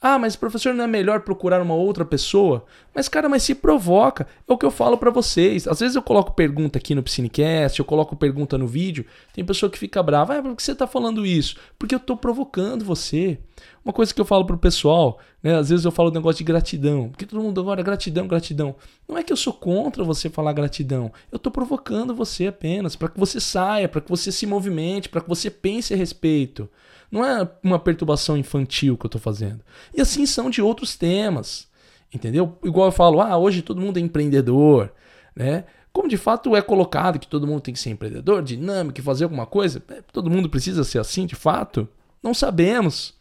Ah, 0.00 0.16
mas 0.16 0.36
professor, 0.36 0.72
não 0.72 0.84
é 0.84 0.86
melhor 0.86 1.22
procurar 1.22 1.60
uma 1.60 1.74
outra 1.74 2.04
pessoa? 2.04 2.64
Mas 2.94 3.08
cara, 3.08 3.28
mas 3.28 3.42
se 3.42 3.52
provoca. 3.52 4.28
É 4.46 4.52
o 4.52 4.56
que 4.56 4.64
eu 4.64 4.70
falo 4.70 4.96
para 4.96 5.10
vocês. 5.10 5.66
Às 5.66 5.80
vezes 5.80 5.96
eu 5.96 6.02
coloco 6.02 6.34
pergunta 6.34 6.78
aqui 6.78 6.94
no 6.94 7.02
Piscinecast, 7.02 7.80
eu 7.80 7.84
coloco 7.84 8.14
pergunta 8.14 8.56
no 8.56 8.66
vídeo, 8.66 9.04
tem 9.34 9.44
pessoa 9.44 9.68
que 9.68 9.78
fica 9.78 10.00
brava. 10.00 10.38
Ah, 10.38 10.42
por 10.42 10.54
que 10.54 10.62
você 10.62 10.74
tá 10.74 10.86
falando 10.86 11.26
isso? 11.26 11.56
Porque 11.76 11.94
eu 11.94 11.98
tô 12.00 12.16
provocando 12.16 12.84
você. 12.84 13.38
Uma 13.84 13.92
coisa 13.92 14.14
que 14.14 14.20
eu 14.20 14.24
falo 14.24 14.44
pro 14.44 14.56
pessoal, 14.56 15.18
né? 15.42 15.56
Às 15.56 15.70
vezes 15.70 15.84
eu 15.84 15.90
falo 15.90 16.10
um 16.10 16.14
negócio 16.14 16.38
de 16.38 16.44
gratidão. 16.44 17.08
Porque 17.08 17.26
todo 17.26 17.42
mundo 17.42 17.60
agora, 17.60 17.82
gratidão, 17.82 18.28
gratidão. 18.28 18.76
Não 19.08 19.18
é 19.18 19.24
que 19.24 19.32
eu 19.32 19.36
sou 19.36 19.52
contra 19.52 20.04
você 20.04 20.30
falar 20.30 20.52
gratidão. 20.52 21.10
Eu 21.32 21.40
tô 21.40 21.50
provocando 21.50 22.14
você 22.14 22.46
apenas, 22.46 22.94
para 22.94 23.08
que 23.08 23.18
você 23.18 23.40
saia, 23.40 23.88
para 23.88 24.00
que 24.00 24.08
você 24.10 24.30
se 24.30 24.46
movimente, 24.46 25.08
para 25.08 25.20
que 25.20 25.28
você 25.28 25.50
pense 25.50 25.92
a 25.92 25.96
respeito. 25.96 26.68
Não 27.10 27.24
é 27.24 27.48
uma 27.62 27.78
perturbação 27.78 28.36
infantil 28.36 28.96
que 28.96 29.06
eu 29.06 29.08
estou 29.08 29.20
fazendo. 29.20 29.60
E 29.94 30.00
assim 30.00 30.26
são 30.26 30.50
de 30.50 30.60
outros 30.60 30.96
temas. 30.96 31.68
Entendeu? 32.12 32.58
Igual 32.62 32.88
eu 32.88 32.92
falo, 32.92 33.20
ah, 33.20 33.36
hoje 33.36 33.62
todo 33.62 33.80
mundo 33.80 33.98
é 33.98 34.00
empreendedor, 34.00 34.92
né? 35.36 35.64
Como 35.92 36.08
de 36.08 36.16
fato 36.16 36.54
é 36.54 36.62
colocado 36.62 37.18
que 37.18 37.26
todo 37.26 37.46
mundo 37.46 37.60
tem 37.60 37.74
que 37.74 37.80
ser 37.80 37.90
empreendedor, 37.90 38.42
dinâmico, 38.42 39.02
fazer 39.02 39.24
alguma 39.24 39.46
coisa, 39.46 39.82
é, 39.88 40.02
todo 40.12 40.30
mundo 40.30 40.48
precisa 40.48 40.84
ser 40.84 40.98
assim 40.98 41.26
de 41.26 41.34
fato? 41.34 41.88
Não 42.22 42.32
sabemos. 42.32 43.14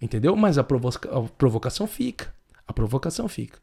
Entendeu? 0.00 0.34
Mas 0.36 0.58
a, 0.58 0.64
provoca 0.64 1.08
a 1.16 1.22
provocação 1.22 1.86
fica. 1.86 2.34
A 2.66 2.72
provocação 2.72 3.28
fica. 3.28 3.58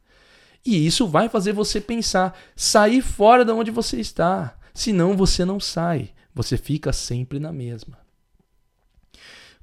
E 0.64 0.86
isso 0.86 1.06
vai 1.06 1.28
fazer 1.28 1.52
você 1.52 1.80
pensar, 1.80 2.38
sair 2.54 3.02
fora 3.02 3.44
de 3.44 3.52
onde 3.52 3.70
você 3.70 4.00
está. 4.00 4.56
Senão 4.72 5.16
você 5.16 5.44
não 5.44 5.60
sai. 5.60 6.10
Você 6.34 6.56
fica 6.56 6.92
sempre 6.92 7.38
na 7.38 7.52
mesma. 7.52 7.98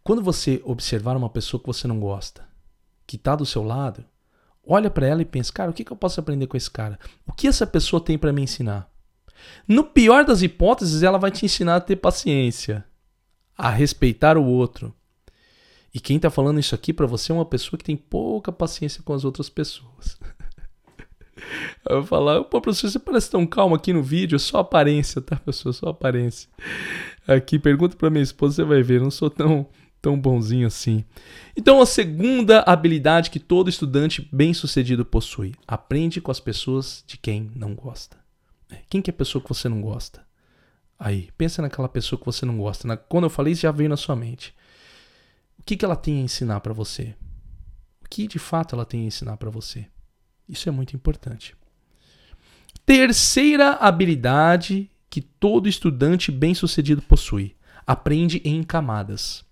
Quando 0.03 0.21
você 0.21 0.61
observar 0.63 1.17
uma 1.17 1.29
pessoa 1.29 1.59
que 1.59 1.67
você 1.67 1.87
não 1.87 1.99
gosta, 1.99 2.47
que 3.05 3.15
está 3.15 3.35
do 3.35 3.45
seu 3.45 3.63
lado, 3.63 4.05
olha 4.65 4.89
para 4.89 5.07
ela 5.07 5.21
e 5.21 5.25
pensa, 5.25 5.51
cara, 5.51 5.71
o 5.71 5.73
que, 5.73 5.83
que 5.83 5.91
eu 5.91 5.97
posso 5.97 6.19
aprender 6.19 6.47
com 6.47 6.57
esse 6.57 6.69
cara? 6.69 6.99
O 7.25 7.33
que 7.33 7.47
essa 7.47 7.65
pessoa 7.65 8.03
tem 8.03 8.17
para 8.17 8.33
me 8.33 8.41
ensinar? 8.41 8.89
No 9.67 9.83
pior 9.83 10.25
das 10.25 10.41
hipóteses, 10.41 11.03
ela 11.03 11.17
vai 11.17 11.31
te 11.31 11.45
ensinar 11.45 11.77
a 11.77 11.81
ter 11.81 11.95
paciência, 11.95 12.85
a 13.57 13.69
respeitar 13.69 14.37
o 14.37 14.45
outro. 14.45 14.93
E 15.93 15.99
quem 15.99 16.17
está 16.17 16.29
falando 16.29 16.59
isso 16.59 16.75
aqui 16.75 16.93
para 16.93 17.07
você 17.07 17.31
é 17.31 17.35
uma 17.35 17.45
pessoa 17.45 17.77
que 17.77 17.83
tem 17.83 17.97
pouca 17.97 18.51
paciência 18.51 19.01
com 19.03 19.13
as 19.13 19.25
outras 19.25 19.49
pessoas. 19.49 20.19
Vou 21.89 22.03
falar, 22.03 22.43
pô, 22.43 22.61
professor, 22.61 22.89
você 22.89 22.99
parece 22.99 23.31
tão 23.31 23.47
calmo 23.47 23.73
aqui 23.73 23.91
no 23.91 24.03
vídeo, 24.03 24.37
só 24.37 24.59
aparência, 24.59 25.21
tá, 25.21 25.35
pessoal? 25.37 25.73
Só 25.73 25.89
aparência. 25.89 26.49
Aqui, 27.27 27.57
pergunta 27.57 27.95
para 27.95 28.09
minha 28.09 28.23
esposa, 28.23 28.55
você 28.55 28.63
vai 28.63 28.83
ver, 28.83 29.01
não 29.01 29.09
sou 29.09 29.29
tão 29.29 29.67
tão 30.01 30.19
bonzinho 30.19 30.67
assim. 30.67 31.03
Então, 31.55 31.81
a 31.81 31.85
segunda 31.85 32.61
habilidade 32.61 33.29
que 33.29 33.39
todo 33.39 33.69
estudante 33.69 34.27
bem-sucedido 34.31 35.05
possui: 35.05 35.53
aprende 35.67 36.21
com 36.21 36.31
as 36.31 36.39
pessoas 36.39 37.03
de 37.05 37.17
quem 37.17 37.51
não 37.55 37.75
gosta. 37.75 38.17
É, 38.69 38.77
quem 38.89 39.01
que 39.01 39.09
é 39.09 39.13
a 39.13 39.17
pessoa 39.17 39.41
que 39.41 39.49
você 39.49 39.67
não 39.67 39.81
gosta? 39.81 40.25
Aí, 40.97 41.29
pensa 41.37 41.61
naquela 41.61 41.89
pessoa 41.89 42.19
que 42.19 42.25
você 42.25 42.45
não 42.45 42.57
gosta. 42.57 42.97
Quando 42.97 43.23
eu 43.23 43.29
falei 43.29 43.53
isso, 43.53 43.61
já 43.61 43.71
veio 43.71 43.89
na 43.89 43.97
sua 43.97 44.15
mente. 44.15 44.53
O 45.57 45.63
que, 45.63 45.77
que 45.77 45.85
ela 45.85 45.95
tem 45.95 46.19
a 46.19 46.23
ensinar 46.23 46.59
para 46.59 46.73
você? 46.73 47.15
O 48.03 48.09
que 48.09 48.27
de 48.27 48.39
fato 48.39 48.75
ela 48.75 48.85
tem 48.85 49.01
a 49.01 49.05
ensinar 49.05 49.37
para 49.37 49.49
você? 49.49 49.87
Isso 50.47 50.67
é 50.67 50.71
muito 50.71 50.95
importante. 50.95 51.55
Terceira 52.85 53.73
habilidade 53.73 54.89
que 55.09 55.21
todo 55.21 55.69
estudante 55.69 56.31
bem-sucedido 56.31 57.01
possui: 57.01 57.55
aprende 57.85 58.41
em 58.43 58.63
camadas. 58.63 59.45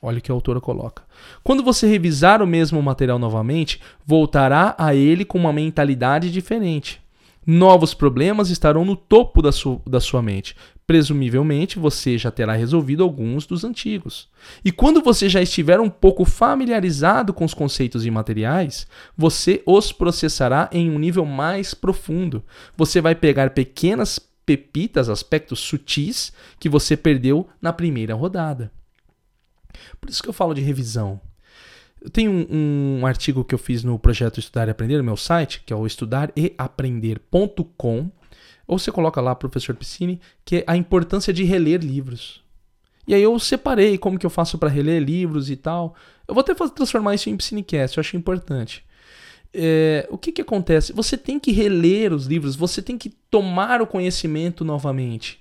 Olha 0.00 0.18
o 0.18 0.20
que 0.20 0.30
a 0.30 0.34
autora 0.34 0.60
coloca. 0.60 1.02
Quando 1.42 1.62
você 1.62 1.86
revisar 1.86 2.42
o 2.42 2.46
mesmo 2.46 2.82
material 2.82 3.18
novamente, 3.18 3.80
voltará 4.04 4.74
a 4.78 4.94
ele 4.94 5.24
com 5.24 5.38
uma 5.38 5.52
mentalidade 5.52 6.30
diferente. 6.30 7.00
Novos 7.46 7.94
problemas 7.94 8.50
estarão 8.50 8.84
no 8.84 8.96
topo 8.96 9.40
da, 9.40 9.52
su 9.52 9.80
da 9.86 10.00
sua 10.00 10.20
mente. 10.20 10.56
Presumivelmente, 10.84 11.78
você 11.78 12.18
já 12.18 12.28
terá 12.28 12.54
resolvido 12.54 13.04
alguns 13.04 13.46
dos 13.46 13.62
antigos. 13.62 14.28
E 14.64 14.72
quando 14.72 15.00
você 15.00 15.28
já 15.28 15.40
estiver 15.40 15.78
um 15.78 15.88
pouco 15.88 16.24
familiarizado 16.24 17.32
com 17.32 17.44
os 17.44 17.54
conceitos 17.54 18.04
imateriais, 18.04 18.86
você 19.16 19.62
os 19.64 19.92
processará 19.92 20.68
em 20.72 20.90
um 20.90 20.98
nível 20.98 21.24
mais 21.24 21.72
profundo. 21.72 22.44
Você 22.76 23.00
vai 23.00 23.14
pegar 23.14 23.50
pequenas 23.50 24.18
pepitas, 24.44 25.08
aspectos 25.08 25.60
sutis 25.60 26.32
que 26.58 26.68
você 26.68 26.96
perdeu 26.96 27.48
na 27.62 27.72
primeira 27.72 28.14
rodada. 28.14 28.72
Por 30.00 30.10
isso 30.10 30.22
que 30.22 30.28
eu 30.28 30.32
falo 30.32 30.54
de 30.54 30.60
revisão. 30.60 31.20
Eu 32.00 32.10
tenho 32.10 32.30
um, 32.30 33.00
um 33.00 33.06
artigo 33.06 33.44
que 33.44 33.54
eu 33.54 33.58
fiz 33.58 33.82
no 33.82 33.98
projeto 33.98 34.38
Estudar 34.38 34.68
e 34.68 34.70
Aprender, 34.70 34.98
no 34.98 35.04
meu 35.04 35.16
site, 35.16 35.62
que 35.64 35.72
é 35.72 35.76
o 35.76 35.86
estudareaprender.com, 35.86 38.10
ou 38.66 38.78
você 38.78 38.92
coloca 38.92 39.18
lá, 39.20 39.34
professor 39.34 39.74
Piscine, 39.74 40.20
que 40.44 40.56
é 40.56 40.64
a 40.66 40.76
importância 40.76 41.32
de 41.32 41.44
reler 41.44 41.80
livros. 41.80 42.44
E 43.06 43.14
aí 43.14 43.22
eu 43.22 43.38
separei 43.38 43.96
como 43.96 44.18
que 44.18 44.26
eu 44.26 44.30
faço 44.30 44.58
para 44.58 44.68
reler 44.68 45.02
livros 45.02 45.48
e 45.48 45.56
tal. 45.56 45.94
Eu 46.26 46.34
vou 46.34 46.42
até 46.42 46.52
transformar 46.54 47.14
isso 47.14 47.30
em 47.30 47.36
Piscinecast, 47.36 47.96
eu 47.96 48.00
acho 48.00 48.16
importante. 48.16 48.84
É, 49.54 50.06
o 50.10 50.18
que, 50.18 50.32
que 50.32 50.42
acontece? 50.42 50.92
Você 50.92 51.16
tem 51.16 51.38
que 51.38 51.52
reler 51.52 52.12
os 52.12 52.26
livros, 52.26 52.56
você 52.56 52.82
tem 52.82 52.98
que 52.98 53.10
tomar 53.30 53.80
o 53.80 53.86
conhecimento 53.86 54.64
novamente. 54.64 55.40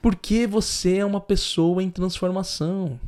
Porque 0.00 0.46
você 0.46 0.96
é 0.96 1.04
uma 1.04 1.20
pessoa 1.20 1.82
em 1.82 1.90
transformação. 1.90 2.98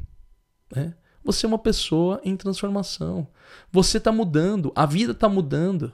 Né? 0.75 0.95
Você 1.23 1.47
é 1.47 1.49
uma 1.49 1.59
pessoa 1.59 2.21
em 2.25 2.37
transformação. 2.37 3.27
Você 3.73 3.99
está 3.99 4.13
mudando, 4.13 4.73
a 4.75 4.85
vida 4.87 5.13
está 5.13 5.29
mudando. 5.29 5.93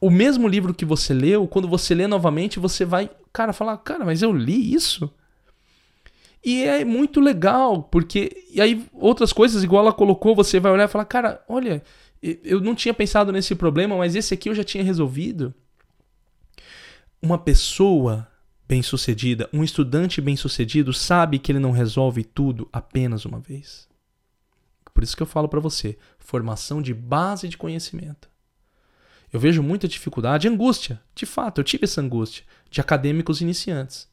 O 0.00 0.10
mesmo 0.10 0.46
livro 0.46 0.74
que 0.74 0.84
você 0.84 1.14
leu, 1.14 1.46
quando 1.48 1.66
você 1.66 1.94
lê 1.94 2.06
novamente, 2.06 2.58
você 2.58 2.84
vai, 2.84 3.10
cara, 3.32 3.52
falar, 3.52 3.78
cara, 3.78 4.04
mas 4.04 4.20
eu 4.20 4.30
li 4.32 4.74
isso? 4.74 5.10
E 6.44 6.62
é 6.62 6.84
muito 6.84 7.18
legal, 7.18 7.82
porque. 7.82 8.44
E 8.52 8.60
aí, 8.60 8.86
outras 8.92 9.32
coisas, 9.32 9.64
igual 9.64 9.82
ela 9.82 9.92
colocou, 9.92 10.34
você 10.34 10.60
vai 10.60 10.70
olhar 10.70 10.84
e 10.84 10.88
falar, 10.88 11.04
cara, 11.06 11.42
olha, 11.48 11.82
eu 12.22 12.60
não 12.60 12.74
tinha 12.74 12.94
pensado 12.94 13.32
nesse 13.32 13.54
problema, 13.54 13.96
mas 13.96 14.14
esse 14.14 14.34
aqui 14.34 14.48
eu 14.48 14.54
já 14.54 14.62
tinha 14.62 14.84
resolvido. 14.84 15.54
Uma 17.20 17.38
pessoa 17.38 18.28
bem-sucedida, 18.68 19.48
um 19.52 19.62
estudante 19.62 20.20
bem-sucedido, 20.20 20.92
sabe 20.92 21.38
que 21.38 21.52
ele 21.52 21.58
não 21.58 21.70
resolve 21.70 22.24
tudo 22.24 22.68
apenas 22.72 23.24
uma 23.24 23.38
vez. 23.38 23.88
Por 24.92 25.02
isso 25.04 25.16
que 25.16 25.22
eu 25.22 25.26
falo 25.26 25.48
para 25.48 25.60
você, 25.60 25.98
formação 26.18 26.80
de 26.80 26.94
base 26.94 27.48
de 27.48 27.56
conhecimento. 27.56 28.28
Eu 29.32 29.38
vejo 29.38 29.62
muita 29.62 29.86
dificuldade, 29.86 30.48
angústia. 30.48 31.00
De 31.14 31.26
fato, 31.26 31.60
eu 31.60 31.64
tive 31.64 31.84
essa 31.84 32.00
angústia 32.00 32.44
de 32.70 32.80
acadêmicos 32.80 33.40
iniciantes. 33.40 34.08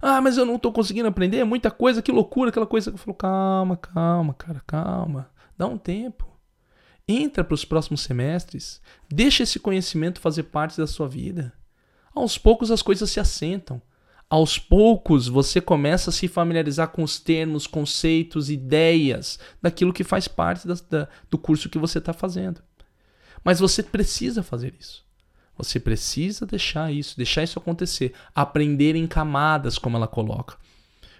Ah, 0.00 0.20
mas 0.20 0.36
eu 0.36 0.44
não 0.44 0.56
estou 0.56 0.72
conseguindo 0.72 1.08
aprender, 1.08 1.38
é 1.38 1.44
muita 1.44 1.70
coisa, 1.70 2.02
que 2.02 2.12
loucura, 2.12 2.50
aquela 2.50 2.66
coisa. 2.66 2.90
Eu 2.90 2.98
falo, 2.98 3.14
calma, 3.14 3.76
calma, 3.76 4.34
cara, 4.34 4.62
calma. 4.66 5.30
Dá 5.56 5.66
um 5.66 5.78
tempo. 5.78 6.26
Entra 7.08 7.44
para 7.44 7.54
os 7.54 7.64
próximos 7.64 8.00
semestres, 8.00 8.80
deixa 9.08 9.44
esse 9.44 9.60
conhecimento 9.60 10.20
fazer 10.20 10.44
parte 10.44 10.76
da 10.76 10.88
sua 10.88 11.06
vida. 11.06 11.52
Aos 12.12 12.36
poucos 12.36 12.70
as 12.70 12.82
coisas 12.82 13.10
se 13.10 13.20
assentam. 13.20 13.80
Aos 14.28 14.58
poucos 14.58 15.28
você 15.28 15.60
começa 15.60 16.10
a 16.10 16.12
se 16.12 16.26
familiarizar 16.26 16.88
com 16.88 17.02
os 17.02 17.20
termos, 17.20 17.66
conceitos, 17.66 18.50
ideias 18.50 19.38
daquilo 19.62 19.92
que 19.92 20.02
faz 20.02 20.26
parte 20.26 20.66
da, 20.66 20.74
da, 20.90 21.08
do 21.30 21.38
curso 21.38 21.68
que 21.68 21.78
você 21.78 21.98
está 21.98 22.12
fazendo. 22.12 22.60
Mas 23.44 23.60
você 23.60 23.82
precisa 23.82 24.42
fazer 24.42 24.74
isso. 24.80 25.04
Você 25.56 25.78
precisa 25.78 26.44
deixar 26.44 26.92
isso, 26.92 27.16
deixar 27.16 27.44
isso 27.44 27.58
acontecer. 27.58 28.12
Aprender 28.34 28.96
em 28.96 29.06
camadas, 29.06 29.78
como 29.78 29.96
ela 29.96 30.08
coloca. 30.08 30.56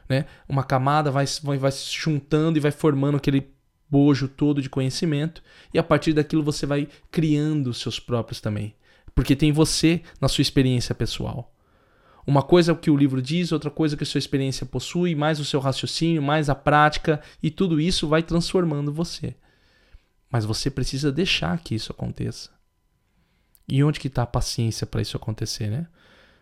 Né? 0.09 0.27
Uma 0.49 0.65
camada 0.65 1.11
vai, 1.11 1.25
vai, 1.43 1.59
vai 1.59 1.73
se 1.73 1.95
juntando 1.95 2.59
e 2.59 2.61
vai 2.61 2.73
formando 2.73 3.17
aquele 3.17 3.55
bojo 3.89 4.29
todo 4.29 4.61
de 4.61 4.69
conhecimento, 4.69 5.43
e 5.73 5.79
a 5.79 5.83
partir 5.83 6.13
daquilo 6.13 6.43
você 6.43 6.67
vai 6.67 6.89
criando 7.11 7.69
os 7.69 7.81
seus 7.81 8.01
próprios 8.01 8.41
também. 8.41 8.75
Porque 9.15 9.37
tem 9.37 9.53
você 9.53 10.03
na 10.21 10.29
sua 10.29 10.43
experiência 10.43 10.95
pessoal. 10.95 11.56
Uma 12.27 12.43
coisa 12.43 12.73
é 12.73 12.75
o 12.75 12.77
que 12.77 12.91
o 12.91 12.97
livro 12.97 13.23
diz, 13.23 13.53
outra 13.53 13.71
coisa 13.71 13.95
é 13.95 13.97
que 13.97 14.03
a 14.03 14.07
sua 14.07 14.19
experiência 14.19 14.67
possui, 14.67 15.15
mais 15.15 15.39
o 15.39 15.45
seu 15.45 15.61
raciocínio, 15.61 16.21
mais 16.21 16.51
a 16.51 16.57
prática, 16.57 17.23
e 17.41 17.51
tudo 17.51 17.81
isso 17.81 18.09
vai 18.09 18.23
transformando 18.23 18.93
você. 18.93 19.37
Mas 20.29 20.45
você 20.45 20.69
precisa 20.69 21.13
deixar 21.13 21.57
que 21.61 21.75
isso 21.75 21.93
aconteça. 21.93 22.51
E 23.69 23.83
onde 23.85 24.01
que 24.01 24.09
está 24.09 24.23
a 24.23 24.27
paciência 24.27 24.87
para 24.87 25.01
isso 25.01 25.17
acontecer, 25.17 25.71
né? 25.71 25.87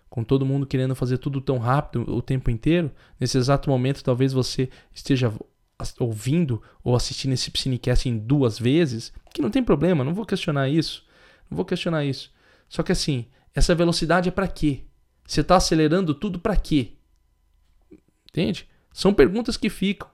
Com 0.08 0.24
todo 0.24 0.46
mundo 0.46 0.66
querendo 0.66 0.94
fazer 0.94 1.18
tudo 1.18 1.40
tão 1.40 1.58
rápido 1.58 2.10
o 2.10 2.22
tempo 2.22 2.50
inteiro, 2.50 2.90
nesse 3.20 3.36
exato 3.36 3.68
momento 3.68 4.02
talvez 4.02 4.32
você 4.32 4.70
esteja 4.94 5.32
ouvindo 5.98 6.62
ou 6.82 6.96
assistindo 6.96 7.32
esse 7.32 7.50
Psinecast 7.50 8.08
em 8.08 8.16
duas 8.16 8.58
vezes, 8.58 9.12
que 9.34 9.42
não 9.42 9.50
tem 9.50 9.62
problema, 9.62 10.04
não 10.04 10.14
vou 10.14 10.24
questionar 10.24 10.68
isso. 10.68 11.04
Não 11.50 11.56
vou 11.56 11.64
questionar 11.64 12.04
isso. 12.04 12.32
Só 12.68 12.82
que 12.82 12.92
assim, 12.92 13.26
essa 13.54 13.74
velocidade 13.74 14.28
é 14.28 14.32
para 14.32 14.48
quê? 14.48 14.84
Você 15.26 15.40
está 15.40 15.56
acelerando 15.56 16.14
tudo 16.14 16.38
para 16.38 16.56
quê? 16.56 16.92
Entende? 18.28 18.68
São 18.92 19.14
perguntas 19.14 19.56
que 19.56 19.70
ficam. 19.70 20.08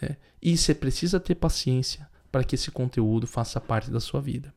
Né? 0.00 0.16
E 0.40 0.56
você 0.56 0.74
precisa 0.74 1.18
ter 1.18 1.34
paciência 1.34 2.08
para 2.30 2.44
que 2.44 2.54
esse 2.54 2.70
conteúdo 2.70 3.26
faça 3.26 3.60
parte 3.60 3.90
da 3.90 4.00
sua 4.00 4.20
vida. 4.20 4.54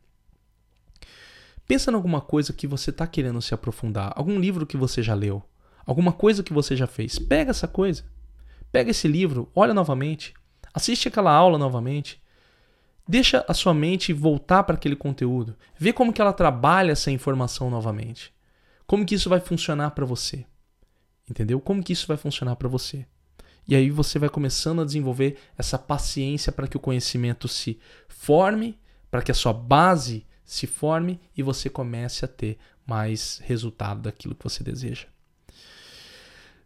Pensa 1.66 1.90
em 1.90 1.96
alguma 1.96 2.22
coisa 2.22 2.52
que 2.54 2.68
você 2.68 2.90
está 2.90 3.08
querendo 3.08 3.42
se 3.42 3.54
aprofundar, 3.54 4.12
algum 4.16 4.38
livro 4.38 4.66
que 4.66 4.76
você 4.76 5.02
já 5.02 5.14
leu, 5.14 5.42
alguma 5.86 6.12
coisa 6.12 6.44
que 6.44 6.54
você 6.54 6.76
já 6.76 6.86
fez. 6.86 7.18
Pega 7.18 7.52
essa 7.52 7.68
coisa, 7.68 8.04
pega 8.72 8.92
esse 8.92 9.08
livro, 9.08 9.50
olha 9.56 9.74
novamente, 9.74 10.34
Assiste 10.74 11.08
aquela 11.08 11.32
aula 11.32 11.58
novamente. 11.58 12.20
Deixa 13.08 13.46
a 13.48 13.54
sua 13.54 13.74
mente 13.74 14.12
voltar 14.12 14.64
para 14.64 14.76
aquele 14.76 14.96
conteúdo. 14.96 15.56
Vê 15.78 15.94
como 15.94 16.12
que 16.12 16.22
ela 16.22 16.34
trabalha 16.34 16.94
essa 16.94 17.12
informação 17.12 17.70
novamente. 17.70 18.33
Como 18.94 19.08
que 19.08 19.16
isso 19.16 19.28
vai 19.28 19.40
funcionar 19.40 19.90
para 19.90 20.06
você. 20.06 20.46
Entendeu? 21.28 21.60
Como 21.60 21.82
que 21.82 21.94
isso 21.94 22.06
vai 22.06 22.16
funcionar 22.16 22.56
para 22.58 22.70
você. 22.70 23.08
E 23.68 23.76
aí 23.76 23.90
você 23.90 24.20
vai 24.20 24.30
começando 24.30 24.84
a 24.84 24.86
desenvolver 24.86 25.40
essa 25.58 25.80
paciência 25.80 26.52
para 26.52 26.68
que 26.68 26.78
o 26.78 26.80
conhecimento 26.80 27.48
se 27.48 27.80
forme, 28.08 28.78
para 29.10 29.24
que 29.24 29.32
a 29.32 29.34
sua 29.34 29.52
base 29.52 30.28
se 30.46 30.68
forme 30.68 31.20
e 31.36 31.42
você 31.42 31.72
comece 31.72 32.24
a 32.24 32.28
ter 32.28 32.60
mais 32.86 33.42
resultado 33.44 34.02
daquilo 34.02 34.36
que 34.36 34.44
você 34.44 34.64
deseja. 34.64 35.08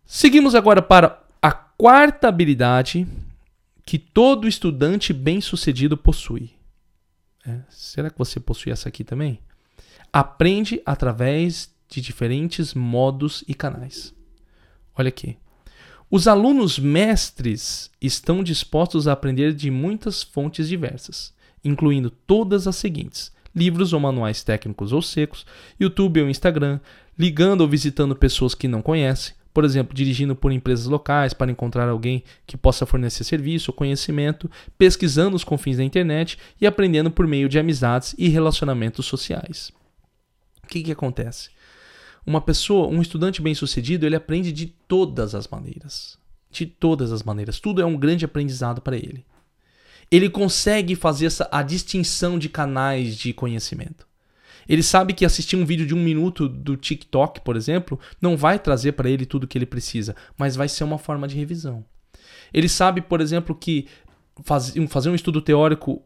Seguimos 0.05 0.53
agora 0.53 0.81
para 0.81 1.23
a 1.41 1.53
quarta 1.53 2.27
habilidade 2.27 3.07
que 3.85 3.97
todo 3.97 4.49
estudante 4.49 5.13
bem-sucedido 5.13 5.95
possui. 5.95 6.57
É, 7.45 7.61
será 7.69 8.09
que 8.09 8.19
você 8.19 8.37
possui 8.37 8.73
essa 8.73 8.89
aqui 8.89 9.05
também? 9.05 9.39
Aprende 10.11 10.81
através 10.85 11.76
de 11.89 12.01
diferentes 12.01 12.73
modos 12.73 13.43
e 13.47 13.53
canais. 13.53 14.13
Olha 14.95 15.09
aqui. 15.09 15.37
Os 16.09 16.27
alunos 16.27 16.79
mestres 16.79 17.91
estão 18.01 18.41
dispostos 18.41 19.07
a 19.07 19.11
aprender 19.11 19.53
de 19.53 19.69
muitas 19.69 20.23
fontes 20.23 20.69
diversas, 20.69 21.33
incluindo 21.63 22.09
todas 22.09 22.65
as 22.65 22.77
seguintes: 22.77 23.31
livros 23.53 23.91
ou 23.91 23.99
manuais 23.99 24.43
técnicos 24.43 24.93
ou 24.93 25.01
secos, 25.01 25.45
YouTube 25.79 26.21
ou 26.21 26.29
Instagram, 26.29 26.79
ligando 27.19 27.61
ou 27.61 27.67
visitando 27.67 28.15
pessoas 28.15 28.55
que 28.55 28.67
não 28.67 28.81
conhecem, 28.81 29.33
por 29.53 29.65
exemplo, 29.65 29.95
dirigindo 29.95 30.35
por 30.35 30.51
empresas 30.51 30.85
locais 30.85 31.33
para 31.33 31.51
encontrar 31.51 31.89
alguém 31.89 32.23
que 32.45 32.55
possa 32.55 32.85
fornecer 32.85 33.23
serviço 33.23 33.71
ou 33.71 33.75
conhecimento, 33.75 34.49
pesquisando 34.77 35.35
os 35.35 35.43
confins 35.43 35.77
da 35.77 35.83
internet 35.83 36.37
e 36.61 36.67
aprendendo 36.67 37.09
por 37.09 37.25
meio 37.25 37.49
de 37.49 37.57
amizades 37.57 38.13
e 38.17 38.29
relacionamentos 38.29 39.07
sociais. 39.07 39.71
O 40.63 40.67
que, 40.67 40.83
que 40.83 40.91
acontece? 40.91 41.49
Uma 42.27 42.41
pessoa, 42.41 42.89
um 42.89 43.01
estudante 43.01 43.41
bem-sucedido, 43.41 44.05
ele 44.05 44.17
aprende 44.17 44.51
de 44.51 44.65
todas 44.65 45.33
as 45.33 45.47
maneiras. 45.47 46.19
De 46.51 46.65
todas 46.65 47.13
as 47.13 47.23
maneiras. 47.23 47.57
Tudo 47.57 47.81
é 47.81 47.85
um 47.85 47.95
grande 47.95 48.25
aprendizado 48.25 48.81
para 48.81 48.97
ele. 48.97 49.25
Ele 50.11 50.29
consegue 50.29 50.93
fazer 50.93 51.27
essa, 51.27 51.47
a 51.49 51.63
distinção 51.63 52.37
de 52.37 52.49
canais 52.49 53.15
de 53.15 53.31
conhecimento. 53.31 54.05
Ele 54.67 54.83
sabe 54.83 55.13
que 55.13 55.23
assistir 55.23 55.55
um 55.55 55.65
vídeo 55.65 55.87
de 55.87 55.95
um 55.95 56.03
minuto 56.03 56.49
do 56.49 56.75
TikTok, 56.75 57.39
por 57.39 57.55
exemplo, 57.55 57.97
não 58.21 58.35
vai 58.35 58.59
trazer 58.59 58.91
para 58.91 59.09
ele 59.09 59.25
tudo 59.25 59.45
o 59.45 59.47
que 59.47 59.57
ele 59.57 59.65
precisa, 59.65 60.13
mas 60.37 60.57
vai 60.57 60.67
ser 60.67 60.83
uma 60.83 60.97
forma 60.97 61.29
de 61.29 61.37
revisão. 61.37 61.85
Ele 62.53 62.67
sabe, 62.67 62.99
por 62.99 63.21
exemplo, 63.21 63.55
que 63.55 63.87
faz, 64.43 64.73
fazer 64.89 65.09
um 65.09 65.15
estudo 65.15 65.41
teórico 65.41 66.03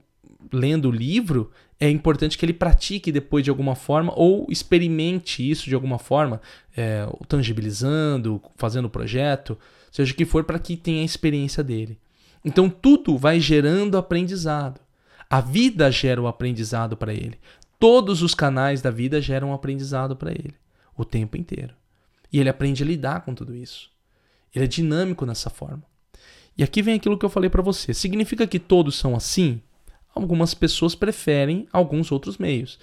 lendo 0.52 0.90
o 0.90 0.92
livro 0.92 1.52
é 1.80 1.90
importante 1.90 2.38
que 2.38 2.46
ele 2.46 2.54
pratique 2.54 3.12
depois 3.12 3.44
de 3.44 3.50
alguma 3.50 3.76
forma 3.76 4.14
ou 4.16 4.46
experimente 4.50 5.50
isso 5.50 5.68
de 5.68 5.76
alguma 5.76 5.98
forma, 5.98 6.40
é, 6.78 7.08
tangibilizando, 7.28 8.42
fazendo 8.56 8.86
o 8.86 8.90
projeto, 8.90 9.58
seja 9.92 10.14
o 10.14 10.16
que 10.16 10.26
for, 10.26 10.44
para 10.44 10.60
que 10.60 10.78
tenha 10.78 11.02
a 11.02 11.06
experiência 11.06 11.64
dele. 11.64 11.98
Então 12.46 12.70
tudo 12.70 13.18
vai 13.18 13.40
gerando 13.40 13.98
aprendizado. 13.98 14.80
A 15.30 15.42
vida 15.42 15.90
gera 15.92 16.22
o 16.22 16.28
aprendizado 16.28 16.96
para 16.96 17.14
ele. 17.14 17.40
Todos 17.80 18.22
os 18.22 18.36
canais 18.36 18.82
da 18.82 18.92
vida 18.92 19.20
geram 19.20 19.50
um 19.50 19.54
aprendizado 19.54 20.16
para 20.16 20.32
ele, 20.32 20.54
o 20.96 21.04
tempo 21.04 21.36
inteiro. 21.36 21.74
E 22.32 22.40
ele 22.40 22.50
aprende 22.50 22.84
a 22.84 22.86
lidar 22.86 23.22
com 23.22 23.34
tudo 23.34 23.56
isso. 23.56 23.90
Ele 24.54 24.66
é 24.66 24.68
dinâmico 24.68 25.26
nessa 25.26 25.50
forma. 25.50 25.84
E 26.58 26.64
aqui 26.64 26.82
vem 26.82 26.96
aquilo 26.96 27.18
que 27.18 27.26
eu 27.26 27.30
falei 27.30 27.50
para 27.50 27.62
você. 27.62 27.94
Significa 27.94 28.46
que 28.46 28.60
todos 28.60 28.96
são 28.96 29.16
assim? 29.16 29.62
Algumas 30.14 30.54
pessoas 30.54 30.96
preferem 30.96 31.68
alguns 31.72 32.12
outros 32.12 32.38
meios. 32.38 32.80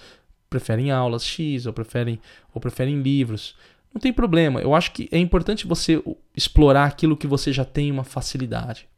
Preferem 0.49 0.91
aulas 0.91 1.25
X 1.25 1.67
ou 1.67 1.73
preferem, 1.73 2.21
ou 2.55 2.61
preferem 2.61 3.01
livros. 3.03 3.55
Não 3.93 4.01
tem 4.01 4.13
problema. 4.13 4.61
Eu 4.61 4.75
acho 4.75 4.93
que 4.93 5.09
é 5.11 5.19
importante 5.19 5.67
você 5.67 6.03
explorar 6.37 6.85
aquilo 6.85 7.17
que 7.17 7.27
você 7.27 7.53
já 7.53 7.65
tem 7.65 7.91
uma 7.91 8.05
facilidade. 8.05 8.89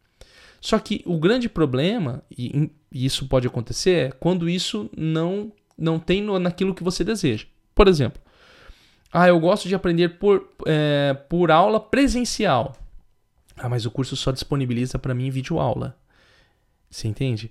Só 0.61 0.79
que 0.79 1.03
o 1.07 1.19
grande 1.19 1.49
problema, 1.49 2.23
e, 2.31 2.71
e 2.93 3.07
isso 3.07 3.27
pode 3.27 3.47
acontecer, 3.47 4.09
é 4.09 4.13
quando 4.13 4.49
isso 4.49 4.91
não, 4.97 5.51
não 5.77 5.99
tem 5.99 6.23
no, 6.23 6.39
naquilo 6.39 6.75
que 6.75 6.85
você 6.85 7.03
deseja. 7.03 7.47
Por 7.75 7.89
exemplo, 7.89 8.21
ah, 9.13 9.27
eu 9.27 9.41
gosto 9.41 9.69
de 9.69 9.75
aprender 9.75 10.19
por, 10.19 10.49
é, 10.67 11.15
por 11.29 11.51
aula 11.51 11.81
presencial. 11.81 12.77
Ah, 13.57 13.69
mas 13.69 13.87
o 13.87 13.91
curso 13.91 14.17
só 14.17 14.31
disponibiliza 14.31 14.99
para 14.99 15.15
mim 15.15 15.31
vídeo 15.31 15.59
aula. 15.59 15.97
Você 16.91 17.09
entende? 17.09 17.51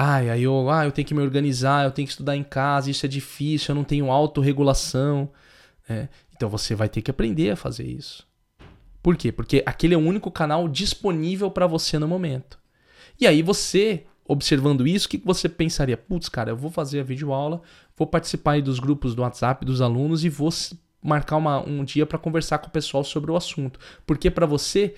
Ah, 0.00 0.18
aí 0.18 0.44
eu, 0.44 0.70
ah, 0.70 0.84
eu 0.84 0.92
tenho 0.92 1.08
que 1.08 1.12
me 1.12 1.20
organizar, 1.20 1.84
eu 1.84 1.90
tenho 1.90 2.06
que 2.06 2.12
estudar 2.12 2.36
em 2.36 2.44
casa, 2.44 2.88
isso 2.88 3.04
é 3.04 3.08
difícil, 3.08 3.72
eu 3.72 3.74
não 3.74 3.82
tenho 3.82 4.12
autorregulação. 4.12 5.28
É, 5.88 6.06
então 6.36 6.48
você 6.48 6.72
vai 6.72 6.88
ter 6.88 7.02
que 7.02 7.10
aprender 7.10 7.50
a 7.50 7.56
fazer 7.56 7.84
isso. 7.84 8.24
Por 9.02 9.16
quê? 9.16 9.32
Porque 9.32 9.60
aquele 9.66 9.94
é 9.94 9.96
o 9.96 10.00
único 10.00 10.30
canal 10.30 10.68
disponível 10.68 11.50
para 11.50 11.66
você 11.66 11.98
no 11.98 12.06
momento. 12.06 12.60
E 13.20 13.26
aí 13.26 13.42
você, 13.42 14.04
observando 14.24 14.86
isso, 14.86 15.06
o 15.06 15.10
que 15.10 15.18
você 15.18 15.48
pensaria? 15.48 15.96
Putz, 15.96 16.28
cara, 16.28 16.52
eu 16.52 16.56
vou 16.56 16.70
fazer 16.70 17.00
a 17.00 17.04
videoaula, 17.04 17.60
vou 17.96 18.06
participar 18.06 18.52
aí 18.52 18.62
dos 18.62 18.78
grupos 18.78 19.16
do 19.16 19.22
WhatsApp 19.22 19.64
dos 19.64 19.80
alunos 19.80 20.24
e 20.24 20.28
vou 20.28 20.50
marcar 21.02 21.38
uma, 21.38 21.58
um 21.68 21.82
dia 21.82 22.06
para 22.06 22.18
conversar 22.18 22.58
com 22.58 22.68
o 22.68 22.72
pessoal 22.72 23.02
sobre 23.02 23.32
o 23.32 23.36
assunto. 23.36 23.80
Porque 24.06 24.30
para 24.30 24.46
você 24.46 24.94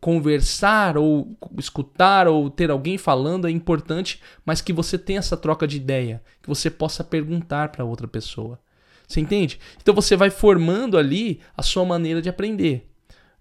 conversar 0.00 0.96
ou 0.96 1.36
escutar 1.58 2.28
ou 2.28 2.50
ter 2.50 2.70
alguém 2.70 2.98
falando 2.98 3.46
é 3.46 3.50
importante, 3.50 4.20
mas 4.44 4.60
que 4.60 4.72
você 4.72 4.98
tenha 4.98 5.18
essa 5.18 5.36
troca 5.36 5.66
de 5.66 5.76
ideia, 5.76 6.22
que 6.42 6.48
você 6.48 6.70
possa 6.70 7.02
perguntar 7.02 7.70
para 7.70 7.84
outra 7.84 8.06
pessoa. 8.06 8.58
Você 9.06 9.20
entende? 9.20 9.58
Então 9.80 9.94
você 9.94 10.16
vai 10.16 10.30
formando 10.30 10.98
ali 10.98 11.40
a 11.56 11.62
sua 11.62 11.84
maneira 11.84 12.20
de 12.20 12.28
aprender. 12.28 12.86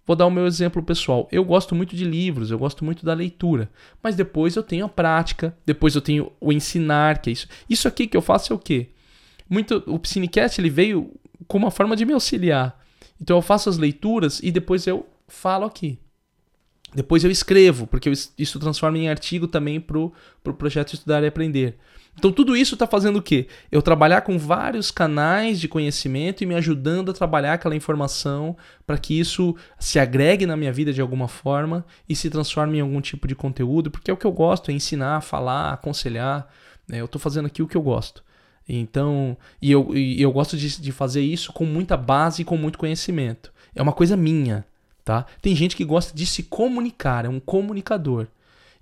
Vou 0.05 0.15
dar 0.15 0.25
o 0.25 0.31
meu 0.31 0.47
exemplo 0.47 0.81
pessoal. 0.81 1.27
Eu 1.29 1.43
gosto 1.43 1.75
muito 1.75 1.93
de 1.93 2.05
livros, 2.05 2.49
eu 2.49 2.57
gosto 2.57 2.86
muito 2.86 3.05
da 3.05 3.13
leitura, 3.13 3.69
mas 4.01 4.15
depois 4.15 4.55
eu 4.55 4.63
tenho 4.63 4.86
a 4.86 4.89
prática, 4.89 5.57
depois 5.65 5.95
eu 5.95 6.01
tenho 6.01 6.31
o 6.39 6.53
ensinar, 6.53 7.21
que 7.21 7.29
é 7.29 7.33
isso. 7.33 7.47
Isso 7.69 7.88
aqui 7.89 8.07
que 8.07 8.15
eu 8.15 8.21
faço 8.21 8.53
é 8.53 8.55
o 8.55 8.60
quê? 8.60 8.91
Muito, 9.49 9.83
o 9.86 9.99
Psinecast 9.99 10.62
ele 10.62 10.69
veio 10.69 11.12
como 11.45 11.65
uma 11.65 11.71
forma 11.71 11.95
de 11.95 12.05
me 12.05 12.13
auxiliar. 12.13 12.79
Então 13.21 13.36
eu 13.36 13.41
faço 13.41 13.69
as 13.69 13.77
leituras 13.77 14.39
e 14.41 14.49
depois 14.49 14.88
eu 14.88 15.05
falo 15.27 15.65
aqui. 15.65 15.99
Depois 16.93 17.23
eu 17.23 17.30
escrevo, 17.30 17.86
porque 17.86 18.12
isso 18.38 18.60
transforma 18.60 18.97
em 18.97 19.10
artigo 19.10 19.47
também 19.47 19.80
para 19.80 19.97
o 20.00 20.12
pro 20.43 20.54
projeto 20.54 20.93
Estudar 20.93 21.23
e 21.23 21.28
Aprender. 21.28 21.78
Então 22.17 22.32
tudo 22.32 22.58
isso 22.58 22.73
está 22.73 22.88
fazendo 22.88 23.17
o 23.17 23.21
quê? 23.21 23.47
Eu 23.71 23.82
trabalhar 23.82 24.21
com 24.21 24.39
vários 24.39 24.89
canais 24.89 25.60
de 25.60 25.67
conhecimento 25.67 26.43
e 26.43 26.47
me 26.47 26.56
ajudando 26.56 27.12
a 27.12 27.13
trabalhar 27.13 27.54
aquela 27.54 27.76
informação 27.76 28.58
para 28.88 28.97
que 28.97 29.19
isso 29.19 29.56
se 29.78 30.00
agregue 30.00 30.45
na 30.47 30.58
minha 30.58 30.73
vida 30.73 30.91
de 30.91 31.00
alguma 31.00 31.28
forma 31.28 31.86
e 32.10 32.15
se 32.15 32.30
transforme 32.30 32.80
em 32.80 32.82
algum 32.82 33.02
tipo 33.02 33.28
de 33.28 33.36
conteúdo, 33.36 33.91
porque 33.91 34.10
é 34.10 34.13
o 34.13 34.17
que 34.17 34.26
eu 34.26 34.32
gosto, 34.32 34.71
é 34.71 34.73
ensinar, 34.73 35.21
falar, 35.21 35.73
aconselhar. 35.73 36.47
Né? 36.88 37.00
Eu 37.02 37.06
estou 37.06 37.21
fazendo 37.21 37.45
aqui 37.45 37.62
o 37.62 37.67
que 37.67 37.78
eu 37.78 37.84
gosto. 37.84 38.23
Então, 38.67 39.38
e 39.62 39.71
eu, 39.71 39.95
e 39.95 40.19
eu 40.21 40.32
gosto 40.32 40.58
de, 40.58 40.82
de 40.82 40.91
fazer 40.91 41.21
isso 41.21 41.54
com 41.54 41.65
muita 41.65 41.95
base 41.95 42.41
e 42.41 42.45
com 42.45 42.58
muito 42.58 42.80
conhecimento. 42.80 43.54
É 43.76 43.82
uma 43.82 43.93
coisa 43.93 44.17
minha, 44.17 44.65
tá? 45.08 45.26
Tem 45.41 45.56
gente 45.56 45.74
que 45.74 45.86
gosta 45.86 46.13
de 46.13 46.26
se 46.26 46.43
comunicar, 46.43 47.24
é 47.24 47.30
um 47.30 47.39
comunicador. 47.39 48.28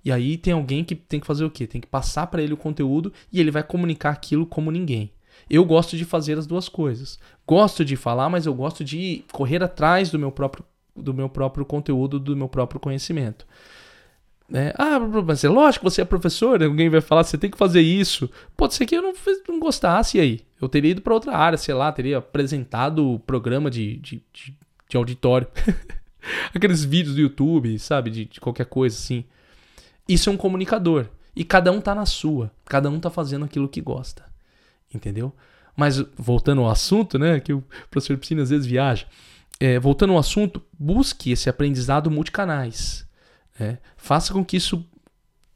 E 0.04 0.10
aí 0.10 0.36
tem 0.36 0.52
alguém 0.52 0.82
que 0.82 0.96
tem 0.96 1.20
que 1.20 1.26
fazer 1.26 1.44
o 1.44 1.50
quê? 1.50 1.68
Tem 1.68 1.80
que 1.80 1.86
passar 1.86 2.26
para 2.26 2.42
ele 2.42 2.52
o 2.52 2.56
conteúdo 2.56 3.12
e 3.32 3.38
ele 3.38 3.52
vai 3.52 3.62
comunicar 3.62 4.10
aquilo 4.10 4.44
como 4.44 4.72
ninguém. 4.72 5.12
Eu 5.48 5.64
gosto 5.64 5.96
de 5.96 6.04
fazer 6.04 6.36
as 6.36 6.44
duas 6.44 6.68
coisas. 6.68 7.16
Gosto 7.46 7.84
de 7.84 7.94
falar, 7.94 8.28
mas 8.28 8.44
eu 8.44 8.52
gosto 8.52 8.82
de 8.82 9.24
correr 9.30 9.62
atrás 9.62 10.10
do 10.10 10.18
meu 10.18 10.32
próprio, 10.32 10.64
do 10.96 11.14
meu 11.14 11.28
próprio 11.28 11.64
conteúdo, 11.64 12.18
do 12.18 12.36
meu 12.36 12.48
próprio 12.48 12.80
conhecimento. 12.80 13.46
É, 14.52 14.74
ah, 14.76 14.98
mas 14.98 15.44
é 15.44 15.48
lógico 15.48 15.88
você 15.88 16.02
é 16.02 16.04
professor, 16.04 16.62
alguém 16.62 16.88
vai 16.88 17.00
falar, 17.00 17.22
você 17.22 17.38
tem 17.38 17.50
que 17.50 17.58
fazer 17.58 17.82
isso. 17.82 18.28
Pode 18.56 18.74
ser 18.74 18.84
que 18.84 18.96
eu 18.96 19.02
não, 19.02 19.12
não 19.48 19.60
gostasse 19.60 20.18
aí. 20.18 20.40
Eu 20.60 20.68
teria 20.68 20.90
ido 20.90 21.02
para 21.02 21.14
outra 21.14 21.36
área, 21.36 21.58
sei 21.58 21.74
lá, 21.74 21.92
teria 21.92 22.18
apresentado 22.18 23.12
o 23.12 23.20
programa 23.20 23.70
de, 23.70 23.96
de, 23.98 24.22
de, 24.32 24.56
de 24.88 24.96
auditório. 24.96 25.46
Aqueles 26.54 26.84
vídeos 26.84 27.14
do 27.14 27.20
YouTube, 27.20 27.78
sabe? 27.78 28.10
De, 28.10 28.24
de 28.24 28.40
qualquer 28.40 28.66
coisa 28.66 28.96
assim. 28.96 29.24
Isso 30.08 30.30
é 30.30 30.32
um 30.32 30.36
comunicador. 30.36 31.06
E 31.34 31.44
cada 31.44 31.70
um 31.70 31.80
tá 31.80 31.94
na 31.94 32.06
sua. 32.06 32.50
Cada 32.64 32.88
um 32.88 32.98
tá 32.98 33.10
fazendo 33.10 33.44
aquilo 33.44 33.68
que 33.68 33.80
gosta. 33.80 34.24
Entendeu? 34.94 35.34
Mas 35.76 35.98
voltando 36.16 36.62
ao 36.62 36.70
assunto, 36.70 37.18
né? 37.18 37.40
Que 37.40 37.52
o 37.52 37.62
professor 37.90 38.16
Piscina 38.16 38.42
às 38.42 38.50
vezes 38.50 38.66
viaja. 38.66 39.06
É, 39.58 39.78
voltando 39.78 40.12
ao 40.12 40.18
assunto, 40.18 40.62
busque 40.78 41.30
esse 41.30 41.48
aprendizado 41.48 42.10
multicanais. 42.10 43.06
Né? 43.58 43.78
Faça 43.96 44.32
com 44.32 44.44
que 44.44 44.56
isso 44.56 44.86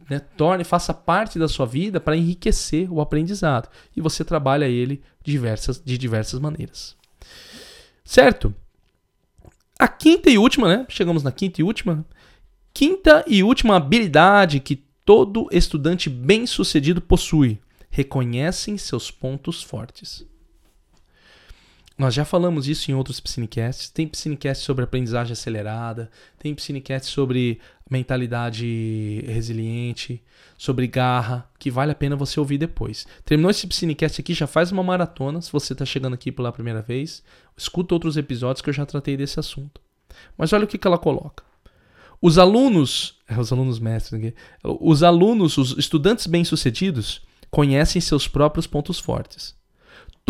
né, 0.09 0.19
torne, 0.37 0.65
faça 0.65 0.93
parte 0.93 1.39
da 1.39 1.47
sua 1.47 1.67
vida 1.67 2.01
para 2.01 2.17
enriquecer 2.17 2.93
o 2.93 3.01
aprendizado. 3.01 3.69
E 3.97 4.01
você 4.01 4.25
trabalha 4.25 4.67
ele 4.67 5.03
diversas, 5.23 5.81
de 5.83 5.97
diversas 5.97 6.41
maneiras. 6.41 6.97
Certo? 8.05 8.55
A 9.81 9.89
quinta 9.89 10.29
e 10.29 10.37
última, 10.37 10.69
né? 10.69 10.85
Chegamos 10.91 11.23
na 11.23 11.33
quinta 11.33 11.63
e 11.63 11.65
última. 11.65 12.05
Quinta 12.75 13.25
e 13.27 13.43
última 13.43 13.77
habilidade 13.77 14.61
que 14.61 14.77
todo 15.07 15.49
estudante 15.51 16.11
bem-sucedido 16.11 17.01
possui: 17.01 17.59
reconhecem 17.89 18.77
seus 18.77 19.11
pontos 19.11 19.63
fortes. 19.63 20.23
Nós 22.01 22.15
já 22.15 22.25
falamos 22.25 22.67
isso 22.67 22.91
em 22.91 22.95
outros 22.95 23.21
Psinecasts. 23.21 23.91
Tem 23.91 24.09
Psinecast 24.09 24.65
sobre 24.65 24.85
aprendizagem 24.85 25.35
acelerada, 25.35 26.11
tem 26.39 26.55
Psinecast 26.55 27.11
sobre 27.11 27.61
mentalidade 27.91 29.23
resiliente, 29.27 30.25
sobre 30.57 30.87
garra, 30.87 31.47
que 31.59 31.71
vale 31.71 31.93
a 31.93 31.95
pena 31.95 32.17
você 32.17 32.41
ouvir 32.41 32.57
depois. 32.57 33.07
Terminou 33.23 33.51
esse 33.51 33.67
Psinecast 33.67 34.19
aqui, 34.19 34.33
já 34.33 34.47
faz 34.47 34.73
uma 34.73 34.83
maratona, 34.83 35.43
se 35.43 35.53
você 35.53 35.75
está 35.75 35.85
chegando 35.85 36.15
aqui 36.15 36.33
pela 36.33 36.51
primeira 36.51 36.81
vez. 36.81 37.23
Escuta 37.55 37.95
outros 37.95 38.17
episódios 38.17 38.63
que 38.63 38.71
eu 38.71 38.75
já 38.75 38.87
tratei 38.87 39.15
desse 39.15 39.39
assunto. 39.39 39.79
Mas 40.39 40.55
olha 40.55 40.65
o 40.65 40.67
que, 40.67 40.79
que 40.79 40.87
ela 40.87 40.97
coloca. 40.97 41.45
Os 42.19 42.39
alunos, 42.39 43.19
os 43.39 43.53
alunos 43.53 43.79
mestres 43.79 44.33
os 44.65 45.03
alunos, 45.03 45.59
os 45.59 45.77
estudantes 45.77 46.27
bem-sucedidos 46.27 47.21
conhecem 47.51 48.01
seus 48.01 48.27
próprios 48.27 48.67
pontos 48.67 48.99
fortes. 48.99 49.60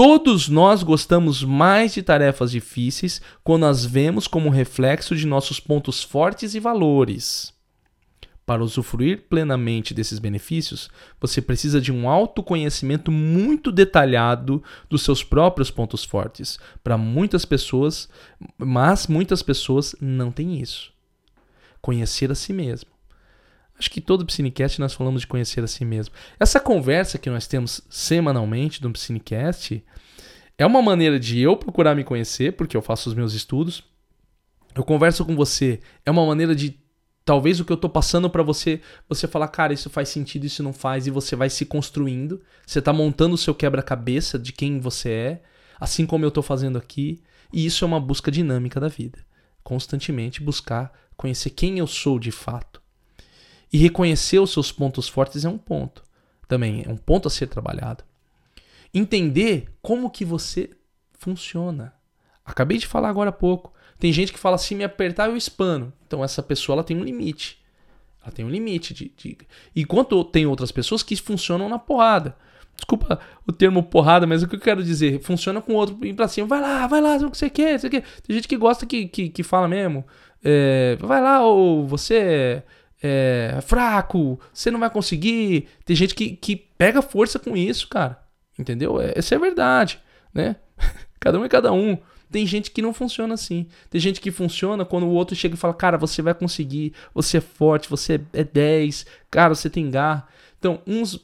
Todos 0.03 0.49
nós 0.49 0.83
gostamos 0.83 1.45
mais 1.45 1.93
de 1.93 2.03
tarefas 2.03 2.53
difíceis 2.53 3.21
quando 3.45 3.67
as 3.67 3.85
vemos 3.85 4.27
como 4.27 4.49
reflexo 4.49 5.15
de 5.15 5.27
nossos 5.27 5.61
pontos 5.61 6.03
fortes 6.03 6.55
e 6.55 6.59
valores. 6.59 7.53
Para 8.47 8.65
usufruir 8.65 9.29
plenamente 9.29 9.93
desses 9.93 10.19
benefícios, 10.19 10.89
você 11.21 11.43
precisa 11.43 11.83
de 11.83 11.93
um 11.93 12.09
autoconhecimento 12.09 13.13
muito 13.13 13.71
detalhado 13.71 14.65
dos 14.89 15.03
seus 15.03 15.23
próprios 15.23 15.71
pontos 15.71 16.03
fortes. 16.03 16.59
Para 16.83 16.97
muitas 16.97 17.45
pessoas, 17.45 18.09
mas 18.57 19.07
muitas 19.07 19.43
pessoas 19.43 19.95
não 20.01 20.33
têm 20.33 20.63
isso 20.63 20.95
conhecer 21.83 22.33
a 22.33 22.35
si 22.35 22.55
mesmo. 22.55 22.89
Acho 23.81 23.91
que 23.91 24.01
todo 24.03 24.27
Psinecast 24.27 24.79
nós 24.79 24.93
falamos 24.93 25.23
de 25.23 25.27
conhecer 25.27 25.65
a 25.65 25.67
si 25.67 25.87
mesmo. 25.87 26.15
Essa 26.39 26.61
conversa 26.61 27.17
que 27.17 27.31
nós 27.31 27.47
temos 27.47 27.81
semanalmente 27.89 28.79
do 28.79 28.91
Psinecast 28.91 29.83
é 30.59 30.67
uma 30.67 30.83
maneira 30.83 31.19
de 31.19 31.41
eu 31.41 31.57
procurar 31.57 31.95
me 31.95 32.05
conhecer, 32.05 32.53
porque 32.53 32.77
eu 32.77 32.83
faço 32.83 33.09
os 33.09 33.15
meus 33.15 33.33
estudos. 33.33 33.83
Eu 34.75 34.85
converso 34.85 35.25
com 35.25 35.35
você, 35.35 35.81
é 36.05 36.11
uma 36.11 36.27
maneira 36.27 36.55
de 36.55 36.79
talvez 37.25 37.59
o 37.59 37.65
que 37.65 37.73
eu 37.73 37.77
estou 37.77 37.89
passando 37.89 38.29
para 38.29 38.43
você, 38.43 38.83
você 39.09 39.27
falar, 39.27 39.49
cara, 39.49 39.73
isso 39.73 39.89
faz 39.89 40.11
sentido, 40.11 40.45
isso 40.45 40.63
não 40.63 40.75
faz, 40.75 41.07
e 41.07 41.11
você 41.11 41.35
vai 41.35 41.49
se 41.49 41.65
construindo. 41.65 42.43
Você 42.67 42.81
está 42.81 42.93
montando 42.93 43.35
o 43.35 43.39
seu 43.39 43.55
quebra-cabeça 43.55 44.39
de 44.39 44.53
quem 44.53 44.79
você 44.79 45.11
é, 45.11 45.43
assim 45.81 46.05
como 46.05 46.27
eu 46.27 46.29
estou 46.29 46.43
fazendo 46.43 46.77
aqui. 46.77 47.23
E 47.51 47.65
isso 47.65 47.83
é 47.83 47.89
uma 47.89 47.99
busca 47.99 48.31
dinâmica 48.31 48.79
da 48.79 48.89
vida. 48.89 49.21
Constantemente 49.65 50.43
buscar 50.43 50.93
conhecer 51.17 51.49
quem 51.49 51.79
eu 51.79 51.87
sou 51.87 52.19
de 52.19 52.31
fato. 52.31 52.80
E 53.73 53.79
reconhecer 53.79 54.39
os 54.39 54.53
seus 54.53 54.73
pontos 54.73 55.09
fortes 55.09 55.45
é 55.45 55.49
um 55.49 55.59
ponto. 55.59 56.03
Também 56.49 56.83
é 56.87 56.91
um 56.91 56.97
ponto 56.97 57.29
a 57.29 57.31
ser 57.31 57.47
trabalhado. 57.47 58.03
Entender 58.93 59.69
como 59.81 60.11
que 60.11 60.25
você 60.25 60.71
funciona. 61.19 61.95
Acabei 62.45 62.79
de 62.79 62.87
falar 62.87 63.09
agora 63.09 63.31
há 63.31 63.33
pouco. 63.33 63.73
Tem 63.99 64.13
gente 64.13 64.33
que 64.33 64.39
fala 64.39 64.57
assim, 64.57 64.75
me 64.75 64.83
apertar 64.83 65.29
eu 65.29 65.37
espano. 65.37 65.93
Então 66.07 66.25
essa 66.25 66.43
pessoa 66.43 66.75
ela 66.75 66.85
tem 66.85 66.97
um 66.97 67.05
limite. 67.05 67.63
Ela 68.23 68.33
tem 68.33 68.45
um 68.45 68.51
limite 68.51 68.93
de, 68.93 69.13
de... 69.17 69.39
Enquanto 69.77 70.25
tem 70.25 70.47
outras 70.47 70.73
pessoas 70.73 71.03
que 71.03 71.15
funcionam 71.17 71.69
na 71.69 71.79
porrada. 71.79 72.37
Desculpa 72.75 73.21
o 73.47 73.53
termo 73.53 73.83
porrada, 73.83 74.27
mas 74.27 74.43
o 74.43 74.49
que 74.49 74.57
eu 74.57 74.61
quero 74.61 74.83
dizer? 74.83 75.21
Funciona 75.21 75.61
com 75.61 75.75
o 75.75 75.77
outro 75.77 76.05
ir 76.05 76.15
pra 76.15 76.27
cima. 76.27 76.47
Vai 76.47 76.61
lá, 76.61 76.87
vai 76.87 77.01
lá, 77.01 77.17
o 77.17 77.31
que 77.31 77.37
você 77.37 77.51
quer, 77.51 77.79
você 77.79 77.91
quer. 77.91 78.03
Tem 78.27 78.35
gente 78.35 78.49
que 78.49 78.57
gosta 78.57 78.87
que, 78.87 79.07
que, 79.07 79.29
que 79.29 79.43
fala 79.43 79.69
mesmo. 79.69 80.05
É, 80.43 80.97
vai 81.01 81.21
lá, 81.21 81.45
ou 81.45 81.87
você 81.87 82.63
é, 83.03 83.59
fraco, 83.63 84.39
você 84.53 84.71
não 84.71 84.81
vai 84.81 84.91
conseguir. 84.91 85.69
Tem 85.85 85.97
gente 85.97 86.15
que, 86.15 86.37
que 86.37 86.57
pega 86.57 87.03
força 87.03 87.39
com 87.39 87.57
isso, 87.57 87.89
cara. 87.89 88.23
Entendeu? 88.59 89.01
É, 89.01 89.13
essa 89.17 89.35
é 89.35 89.37
a 89.37 89.41
verdade, 89.41 90.01
né? 90.35 90.57
cada 91.19 91.39
um 91.39 91.45
é 91.45 91.49
cada 91.49 91.73
um. 91.73 91.97
Tem 92.31 92.47
gente 92.47 92.71
que 92.71 92.81
não 92.81 92.95
funciona 92.95 93.35
assim. 93.35 93.67
Tem 93.89 94.01
gente 94.01 94.21
que 94.21 94.31
funciona 94.31 94.85
quando 94.85 95.05
o 95.05 95.11
outro 95.11 95.35
chega 95.35 95.55
e 95.55 95.59
fala: 95.59 95.75
Cara, 95.75 95.99
você 95.99 96.23
vai 96.23 96.35
conseguir, 96.35 96.93
você 97.13 97.39
é 97.39 97.41
forte, 97.41 97.89
você 97.89 98.21
é 98.33 98.45
10, 98.45 99.07
cara, 99.31 99.55
você 99.55 99.69
tem 99.69 99.91
garra. 99.91 100.29
Então, 100.59 100.81
uns 100.87 101.19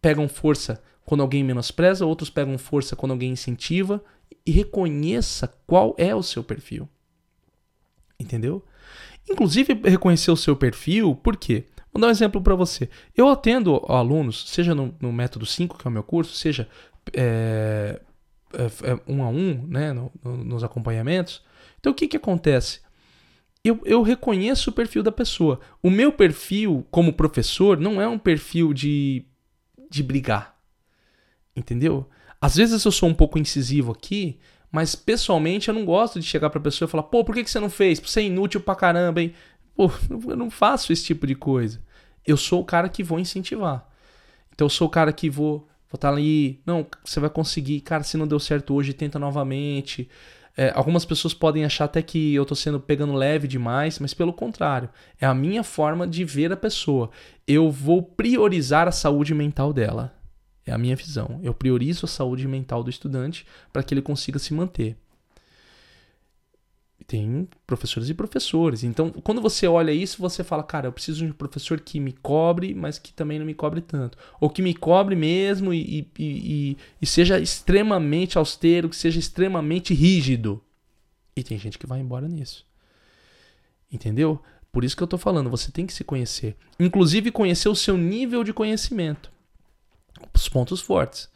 pegam 0.00 0.28
força 0.28 0.80
quando 1.04 1.22
alguém 1.22 1.42
menospreza, 1.42 2.06
outros 2.06 2.30
pegam 2.30 2.56
força 2.58 2.94
quando 2.94 3.12
alguém 3.12 3.32
incentiva. 3.32 4.02
E 4.46 4.50
reconheça 4.50 5.52
qual 5.66 5.94
é 5.96 6.14
o 6.14 6.22
seu 6.22 6.44
perfil. 6.44 6.86
Entendeu? 8.20 8.62
Inclusive, 9.28 9.80
reconhecer 9.84 10.30
o 10.30 10.36
seu 10.36 10.54
perfil, 10.54 11.14
por 11.14 11.36
quê? 11.36 11.64
Vou 11.92 12.00
dar 12.00 12.08
um 12.08 12.10
exemplo 12.10 12.40
para 12.42 12.54
você. 12.54 12.88
Eu 13.16 13.28
atendo 13.28 13.76
alunos, 13.88 14.50
seja 14.50 14.74
no, 14.74 14.94
no, 15.00 15.12
método 15.12 15.46
5, 15.46 15.78
que 15.78 15.86
é 15.86 15.88
o 15.88 15.92
meu 15.92 16.02
curso, 16.02 16.34
seja 16.34 16.68
é, 17.12 18.00
é, 18.52 18.90
é 18.90 19.00
um 19.06 19.22
a 19.22 19.28
um, 19.28 19.64
né, 19.68 19.92
no, 19.92 20.10
no, 20.22 20.44
nos 20.44 20.64
acompanhamentos. 20.64 21.42
Então, 21.78 21.92
o 21.92 21.94
que, 21.94 22.08
que 22.08 22.16
acontece? 22.16 22.80
Eu, 23.62 23.80
eu 23.84 24.02
reconheço 24.02 24.70
o 24.70 24.72
perfil 24.72 25.02
da 25.02 25.12
pessoa. 25.12 25.60
O 25.82 25.88
meu 25.88 26.12
perfil, 26.12 26.86
como 26.90 27.12
professor, 27.12 27.78
não 27.78 28.02
é 28.02 28.08
um 28.08 28.18
perfil 28.18 28.74
de, 28.74 29.24
de 29.90 30.02
brigar. 30.02 30.58
Entendeu? 31.56 32.10
Às 32.40 32.56
vezes 32.56 32.84
eu 32.84 32.92
sou 32.92 33.08
um 33.08 33.14
pouco 33.14 33.38
incisivo 33.38 33.92
aqui, 33.92 34.38
mas 34.74 34.96
pessoalmente 34.96 35.68
eu 35.68 35.74
não 35.74 35.84
gosto 35.84 36.18
de 36.18 36.26
chegar 36.26 36.50
pra 36.50 36.60
pessoa 36.60 36.88
e 36.88 36.90
falar, 36.90 37.04
pô, 37.04 37.22
por 37.22 37.32
que, 37.32 37.44
que 37.44 37.50
você 37.50 37.60
não 37.60 37.70
fez? 37.70 38.00
Você 38.00 38.22
é 38.22 38.24
inútil 38.24 38.60
pra 38.60 38.74
caramba, 38.74 39.22
hein? 39.22 39.32
Pô, 39.76 39.88
eu 40.10 40.36
não 40.36 40.50
faço 40.50 40.92
esse 40.92 41.04
tipo 41.04 41.28
de 41.28 41.36
coisa. 41.36 41.80
Eu 42.26 42.36
sou 42.36 42.60
o 42.60 42.64
cara 42.64 42.88
que 42.88 43.00
vou 43.00 43.20
incentivar. 43.20 43.88
Então 44.52 44.64
eu 44.64 44.68
sou 44.68 44.88
o 44.88 44.90
cara 44.90 45.12
que 45.12 45.30
vou 45.30 45.68
estar 45.84 46.08
tá 46.08 46.12
ali, 46.12 46.60
não, 46.66 46.84
você 47.04 47.20
vai 47.20 47.30
conseguir, 47.30 47.82
cara, 47.82 48.02
se 48.02 48.16
não 48.16 48.26
deu 48.26 48.40
certo 48.40 48.74
hoje, 48.74 48.92
tenta 48.92 49.16
novamente. 49.16 50.08
É, 50.56 50.72
algumas 50.74 51.04
pessoas 51.04 51.32
podem 51.32 51.64
achar 51.64 51.84
até 51.84 52.02
que 52.02 52.34
eu 52.34 52.42
estou 52.42 52.56
sendo 52.56 52.80
pegando 52.80 53.14
leve 53.14 53.46
demais, 53.46 54.00
mas 54.00 54.12
pelo 54.12 54.32
contrário, 54.32 54.90
é 55.20 55.26
a 55.26 55.32
minha 55.32 55.62
forma 55.62 56.04
de 56.04 56.24
ver 56.24 56.52
a 56.52 56.56
pessoa. 56.56 57.10
Eu 57.46 57.70
vou 57.70 58.02
priorizar 58.02 58.88
a 58.88 58.92
saúde 58.92 59.34
mental 59.34 59.72
dela. 59.72 60.12
É 60.66 60.72
a 60.72 60.78
minha 60.78 60.96
visão. 60.96 61.40
Eu 61.42 61.52
priorizo 61.52 62.06
a 62.06 62.08
saúde 62.08 62.48
mental 62.48 62.82
do 62.82 62.90
estudante 62.90 63.46
para 63.72 63.82
que 63.82 63.92
ele 63.92 64.02
consiga 64.02 64.38
se 64.38 64.54
manter 64.54 64.96
tem 67.06 67.46
professores 67.66 68.08
e 68.08 68.14
professores. 68.14 68.82
Então, 68.82 69.10
quando 69.10 69.40
você 69.40 69.66
olha 69.66 69.92
isso, 69.92 70.20
você 70.20 70.42
fala, 70.42 70.62
cara, 70.62 70.88
eu 70.88 70.92
preciso 70.92 71.24
de 71.24 71.30
um 71.30 71.34
professor 71.34 71.80
que 71.80 72.00
me 72.00 72.12
cobre, 72.12 72.74
mas 72.74 72.98
que 72.98 73.12
também 73.12 73.38
não 73.38 73.46
me 73.46 73.54
cobre 73.54 73.80
tanto. 73.80 74.16
Ou 74.40 74.48
que 74.48 74.62
me 74.62 74.74
cobre 74.74 75.14
mesmo 75.14 75.72
e, 75.72 76.08
e, 76.18 76.24
e, 76.24 76.76
e 77.00 77.06
seja 77.06 77.38
extremamente 77.38 78.38
austero, 78.38 78.88
que 78.88 78.96
seja 78.96 79.18
extremamente 79.18 79.92
rígido. 79.92 80.62
E 81.36 81.42
tem 81.42 81.58
gente 81.58 81.78
que 81.78 81.86
vai 81.86 82.00
embora 82.00 82.26
nisso. 82.26 82.66
Entendeu? 83.92 84.40
Por 84.72 84.82
isso 84.82 84.96
que 84.96 85.02
eu 85.02 85.06
tô 85.06 85.18
falando, 85.18 85.50
você 85.50 85.70
tem 85.70 85.86
que 85.86 85.92
se 85.92 86.02
conhecer. 86.02 86.56
Inclusive, 86.80 87.30
conhecer 87.30 87.68
o 87.68 87.76
seu 87.76 87.96
nível 87.96 88.42
de 88.42 88.52
conhecimento. 88.52 89.30
Os 90.32 90.48
pontos 90.48 90.80
fortes. 90.80 91.28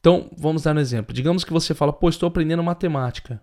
Então, 0.00 0.30
vamos 0.36 0.62
dar 0.62 0.76
um 0.76 0.78
exemplo. 0.78 1.14
Digamos 1.14 1.44
que 1.44 1.52
você 1.52 1.74
fala, 1.74 1.92
pô, 1.92 2.08
estou 2.08 2.28
aprendendo 2.28 2.62
matemática. 2.62 3.42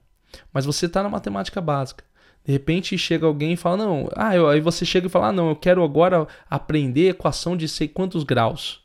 Mas 0.51 0.65
você 0.65 0.85
está 0.85 1.03
na 1.03 1.09
matemática 1.09 1.59
básica. 1.59 2.03
De 2.45 2.51
repente 2.51 2.97
chega 2.97 3.25
alguém 3.25 3.53
e 3.53 3.57
fala, 3.57 3.77
não, 3.77 4.09
ah, 4.15 4.35
eu, 4.35 4.49
aí 4.49 4.59
você 4.59 4.85
chega 4.85 5.07
e 5.07 5.09
fala, 5.09 5.27
ah, 5.27 5.31
não, 5.31 5.49
eu 5.49 5.55
quero 5.55 5.83
agora 5.83 6.27
aprender 6.49 7.09
equação 7.09 7.55
de 7.55 7.67
sei 7.67 7.87
quantos 7.87 8.23
graus. 8.23 8.83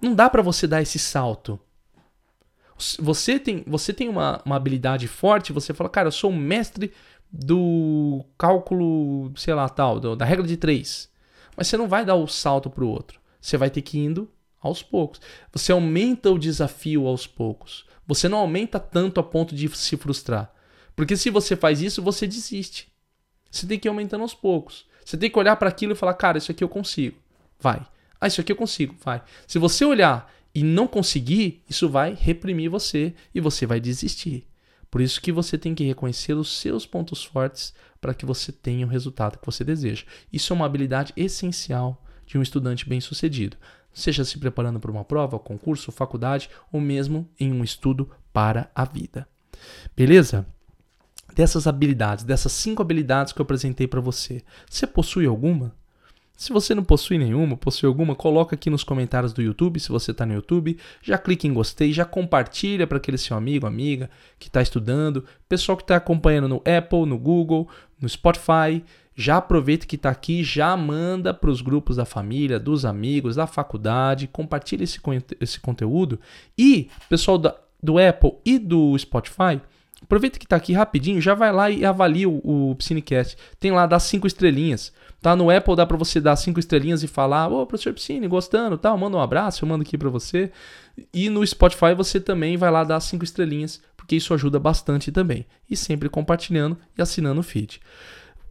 Não 0.00 0.14
dá 0.14 0.30
para 0.30 0.42
você 0.42 0.66
dar 0.66 0.80
esse 0.80 0.98
salto. 0.98 1.60
Você 3.00 3.38
tem, 3.38 3.64
você 3.66 3.92
tem 3.92 4.08
uma, 4.08 4.40
uma 4.44 4.56
habilidade 4.56 5.08
forte, 5.08 5.52
você 5.52 5.74
fala, 5.74 5.90
cara, 5.90 6.08
eu 6.08 6.12
sou 6.12 6.32
mestre 6.32 6.92
do 7.30 8.24
cálculo, 8.38 9.32
sei 9.36 9.52
lá, 9.52 9.68
tal, 9.68 10.00
do, 10.00 10.16
da 10.16 10.24
regra 10.24 10.46
de 10.46 10.56
três. 10.56 11.10
Mas 11.56 11.66
você 11.66 11.76
não 11.76 11.88
vai 11.88 12.04
dar 12.04 12.14
o 12.14 12.26
salto 12.26 12.70
para 12.70 12.84
o 12.84 12.88
outro. 12.88 13.20
Você 13.40 13.56
vai 13.56 13.68
ter 13.68 13.82
que 13.82 13.98
ir 13.98 14.04
indo 14.04 14.30
aos 14.60 14.82
poucos. 14.82 15.20
Você 15.52 15.72
aumenta 15.72 16.30
o 16.30 16.38
desafio 16.38 17.06
aos 17.06 17.26
poucos. 17.26 17.86
Você 18.06 18.28
não 18.28 18.38
aumenta 18.38 18.80
tanto 18.80 19.20
a 19.20 19.22
ponto 19.22 19.54
de 19.54 19.68
se 19.76 19.96
frustrar. 19.96 20.52
Porque 20.96 21.16
se 21.16 21.30
você 21.30 21.54
faz 21.54 21.80
isso, 21.80 22.02
você 22.02 22.26
desiste. 22.26 22.92
Você 23.50 23.66
tem 23.66 23.78
que 23.78 23.86
ir 23.86 23.90
aumentando 23.90 24.22
aos 24.22 24.34
poucos. 24.34 24.86
Você 25.04 25.16
tem 25.16 25.30
que 25.30 25.38
olhar 25.38 25.56
para 25.56 25.68
aquilo 25.68 25.92
e 25.92 25.96
falar, 25.96 26.14
cara, 26.14 26.38
isso 26.38 26.50
aqui 26.50 26.62
eu 26.62 26.68
consigo. 26.68 27.16
Vai. 27.58 27.86
Ah, 28.20 28.26
isso 28.26 28.40
aqui 28.40 28.52
eu 28.52 28.56
consigo. 28.56 28.94
Vai. 29.04 29.22
Se 29.46 29.58
você 29.58 29.84
olhar 29.84 30.32
e 30.54 30.62
não 30.62 30.86
conseguir, 30.86 31.62
isso 31.68 31.88
vai 31.88 32.14
reprimir 32.18 32.68
você 32.68 33.14
e 33.34 33.40
você 33.40 33.64
vai 33.64 33.80
desistir. 33.80 34.46
Por 34.90 35.00
isso 35.00 35.20
que 35.20 35.30
você 35.30 35.58
tem 35.58 35.74
que 35.74 35.84
reconhecer 35.84 36.32
os 36.32 36.58
seus 36.58 36.86
pontos 36.86 37.24
fortes 37.24 37.74
para 38.00 38.14
que 38.14 38.24
você 38.24 38.50
tenha 38.50 38.86
o 38.86 38.88
resultado 38.88 39.38
que 39.38 39.46
você 39.46 39.62
deseja. 39.62 40.04
Isso 40.32 40.52
é 40.52 40.56
uma 40.56 40.66
habilidade 40.66 41.12
essencial 41.16 42.02
de 42.26 42.38
um 42.38 42.42
estudante 42.42 42.88
bem-sucedido, 42.88 43.56
seja 43.92 44.24
se 44.24 44.38
preparando 44.38 44.80
para 44.80 44.90
uma 44.90 45.04
prova, 45.04 45.38
concurso, 45.38 45.92
faculdade 45.92 46.50
ou 46.72 46.80
mesmo 46.80 47.28
em 47.38 47.52
um 47.52 47.64
estudo 47.64 48.10
para 48.32 48.70
a 48.74 48.84
vida. 48.84 49.26
Beleza? 49.96 50.46
dessas 51.38 51.68
habilidades, 51.68 52.24
dessas 52.24 52.50
cinco 52.50 52.82
habilidades 52.82 53.32
que 53.32 53.40
eu 53.40 53.44
apresentei 53.44 53.86
para 53.86 54.00
você, 54.00 54.42
você 54.68 54.88
possui 54.88 55.24
alguma? 55.24 55.72
Se 56.38 56.52
você 56.52 56.72
não 56.72 56.84
possui 56.84 57.18
nenhuma, 57.18 57.56
possui 57.56 57.88
alguma, 57.88 58.14
coloca 58.14 58.54
aqui 58.54 58.70
nos 58.70 58.84
comentários 58.84 59.32
do 59.32 59.42
YouTube, 59.42 59.80
se 59.80 59.88
você 59.88 60.12
está 60.12 60.24
no 60.24 60.32
YouTube, 60.32 60.78
já 61.02 61.18
clique 61.18 61.48
em 61.48 61.52
gostei, 61.52 61.92
já 61.92 62.04
compartilha 62.04 62.86
para 62.86 62.98
aquele 62.98 63.18
seu 63.18 63.36
amigo, 63.36 63.66
amiga 63.66 64.08
que 64.38 64.46
está 64.46 64.62
estudando, 64.62 65.24
pessoal 65.48 65.76
que 65.76 65.82
está 65.82 65.96
acompanhando 65.96 66.46
no 66.46 66.58
Apple, 66.58 67.06
no 67.06 67.18
Google, 67.18 67.68
no 68.00 68.08
Spotify, 68.08 68.84
já 69.16 69.38
aproveita 69.38 69.84
que 69.84 69.96
está 69.96 70.10
aqui, 70.10 70.44
já 70.44 70.76
manda 70.76 71.34
para 71.34 71.50
os 71.50 71.60
grupos 71.60 71.96
da 71.96 72.04
família, 72.04 72.60
dos 72.60 72.84
amigos, 72.84 73.34
da 73.34 73.48
faculdade, 73.48 74.28
compartilha 74.28 74.84
esse, 74.84 75.00
esse 75.40 75.58
conteúdo 75.58 76.20
e 76.56 76.88
pessoal 77.08 77.36
da, 77.36 77.56
do 77.82 77.98
Apple 77.98 78.34
e 78.44 78.60
do 78.60 78.96
Spotify, 78.96 79.60
Aproveita 80.00 80.38
que 80.38 80.46
está 80.46 80.56
aqui 80.56 80.72
rapidinho, 80.72 81.20
já 81.20 81.34
vai 81.34 81.52
lá 81.52 81.70
e 81.70 81.84
avalia 81.84 82.28
o, 82.28 82.70
o 82.70 82.74
Psinecast. 82.76 83.36
Tem 83.58 83.72
lá, 83.72 83.84
dá 83.84 83.98
cinco 83.98 84.26
estrelinhas. 84.26 84.92
Tá 85.20 85.34
no 85.34 85.50
Apple, 85.50 85.74
dá 85.74 85.84
para 85.84 85.96
você 85.96 86.20
dar 86.20 86.36
cinco 86.36 86.60
estrelinhas 86.60 87.02
e 87.02 87.08
falar, 87.08 87.48
ô, 87.48 87.66
professor 87.66 87.92
Piscine, 87.92 88.28
gostando, 88.28 88.78
tal, 88.78 88.96
manda 88.96 89.16
um 89.16 89.20
abraço, 89.20 89.64
eu 89.64 89.68
mando 89.68 89.82
aqui 89.82 89.98
para 89.98 90.08
você. 90.08 90.52
E 91.12 91.28
no 91.28 91.44
Spotify 91.44 91.92
você 91.96 92.20
também 92.20 92.56
vai 92.56 92.70
lá 92.70 92.84
dar 92.84 93.00
cinco 93.00 93.24
estrelinhas, 93.24 93.82
porque 93.96 94.14
isso 94.14 94.32
ajuda 94.32 94.60
bastante 94.60 95.10
também. 95.10 95.44
E 95.68 95.76
sempre 95.76 96.08
compartilhando 96.08 96.78
e 96.96 97.02
assinando 97.02 97.40
o 97.40 97.42
feed. 97.42 97.80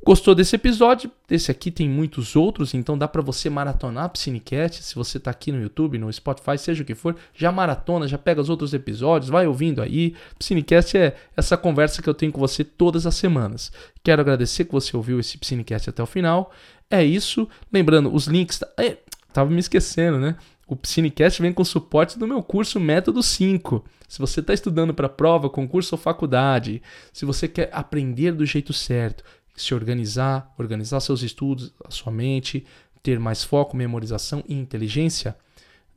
Gostou 0.05 0.33
desse 0.33 0.55
episódio? 0.55 1.12
Esse 1.29 1.51
aqui 1.51 1.69
tem 1.69 1.89
muitos 1.89 2.36
outros, 2.36 2.73
então 2.73 2.97
dá 2.97 3.07
para 3.07 3.21
você 3.21 3.49
maratonar 3.49 4.10
Psinecast. 4.10 4.83
Se 4.83 4.95
você 4.95 5.19
tá 5.19 5.31
aqui 5.31 5.51
no 5.51 5.62
YouTube, 5.62 5.97
no 5.97 6.12
Spotify, 6.13 6.57
seja 6.57 6.81
o 6.81 6.86
que 6.86 6.95
for, 6.95 7.15
já 7.33 7.51
maratona, 7.51 8.07
já 8.07 8.17
pega 8.17 8.39
os 8.39 8.49
outros 8.49 8.73
episódios, 8.73 9.29
vai 9.29 9.47
ouvindo 9.47 9.81
aí. 9.81 10.15
Psinecast 10.39 10.97
é 10.97 11.15
essa 11.36 11.57
conversa 11.57 12.01
que 12.01 12.10
eu 12.10 12.13
tenho 12.13 12.31
com 12.31 12.39
você 12.39 12.63
todas 12.63 13.05
as 13.05 13.15
semanas. 13.15 13.71
Quero 14.01 14.21
agradecer 14.21 14.65
que 14.65 14.71
você 14.71 14.95
ouviu 14.95 15.19
esse 15.19 15.38
Psinecast 15.38 15.89
até 15.89 16.01
o 16.01 16.05
final. 16.05 16.53
É 16.89 17.03
isso. 17.03 17.47
Lembrando, 17.73 18.13
os 18.13 18.27
links. 18.27 18.62
É, 18.77 18.97
tava 19.33 19.49
me 19.49 19.60
esquecendo, 19.60 20.19
né? 20.19 20.38
O 20.67 20.75
Psinecast 20.75 21.41
vem 21.41 21.53
com 21.53 21.63
suporte 21.63 22.19
do 22.19 22.27
meu 22.27 22.43
curso 22.43 22.79
Método 22.79 23.23
5. 23.23 23.83
Se 24.07 24.19
você 24.19 24.41
está 24.41 24.53
estudando 24.53 24.93
para 24.93 25.07
prova, 25.07 25.49
concurso 25.49 25.95
ou 25.95 25.99
faculdade, 25.99 26.81
se 27.12 27.25
você 27.25 27.47
quer 27.47 27.69
aprender 27.71 28.33
do 28.33 28.45
jeito 28.45 28.73
certo, 28.73 29.23
se 29.58 29.74
organizar, 29.74 30.54
organizar 30.58 31.02
seus 31.02 31.22
estudos, 31.24 31.74
a 31.84 31.91
sua 31.91 32.13
mente, 32.13 32.65
ter 33.02 33.20
mais 33.20 33.43
foco, 33.43 33.76
memorização 33.76 34.43
e 34.48 34.54
inteligência, 34.54 35.36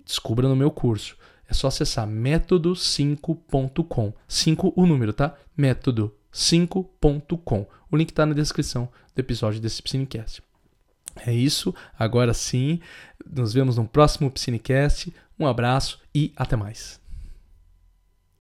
descubra 0.05 0.49
no 0.49 0.57
meu 0.57 0.71
curso. 0.71 1.17
É 1.49 1.55
só 1.55 1.69
acessar 1.69 2.09
método5.com. 2.09 4.13
5 4.27 4.73
o 4.75 4.87
número, 4.87 5.13
tá? 5.13 5.37
método5.com. 5.59 7.67
O 7.91 7.97
link 7.97 8.11
está 8.11 8.25
na 8.25 8.35
descrição 8.35 8.89
do 9.15 9.19
episódio 9.19 9.61
desse 9.61 9.83
Psinecast. 9.83 10.43
É 11.27 11.33
isso, 11.33 11.75
agora 11.99 12.33
sim. 12.33 12.79
Nos 13.29 13.53
vemos 13.53 13.77
no 13.77 13.85
próximo 13.87 14.31
Psinecast. 14.31 15.13
Um 15.39 15.47
abraço 15.47 16.01
e 16.15 16.33
até 16.37 16.57
mais. 16.57 17.00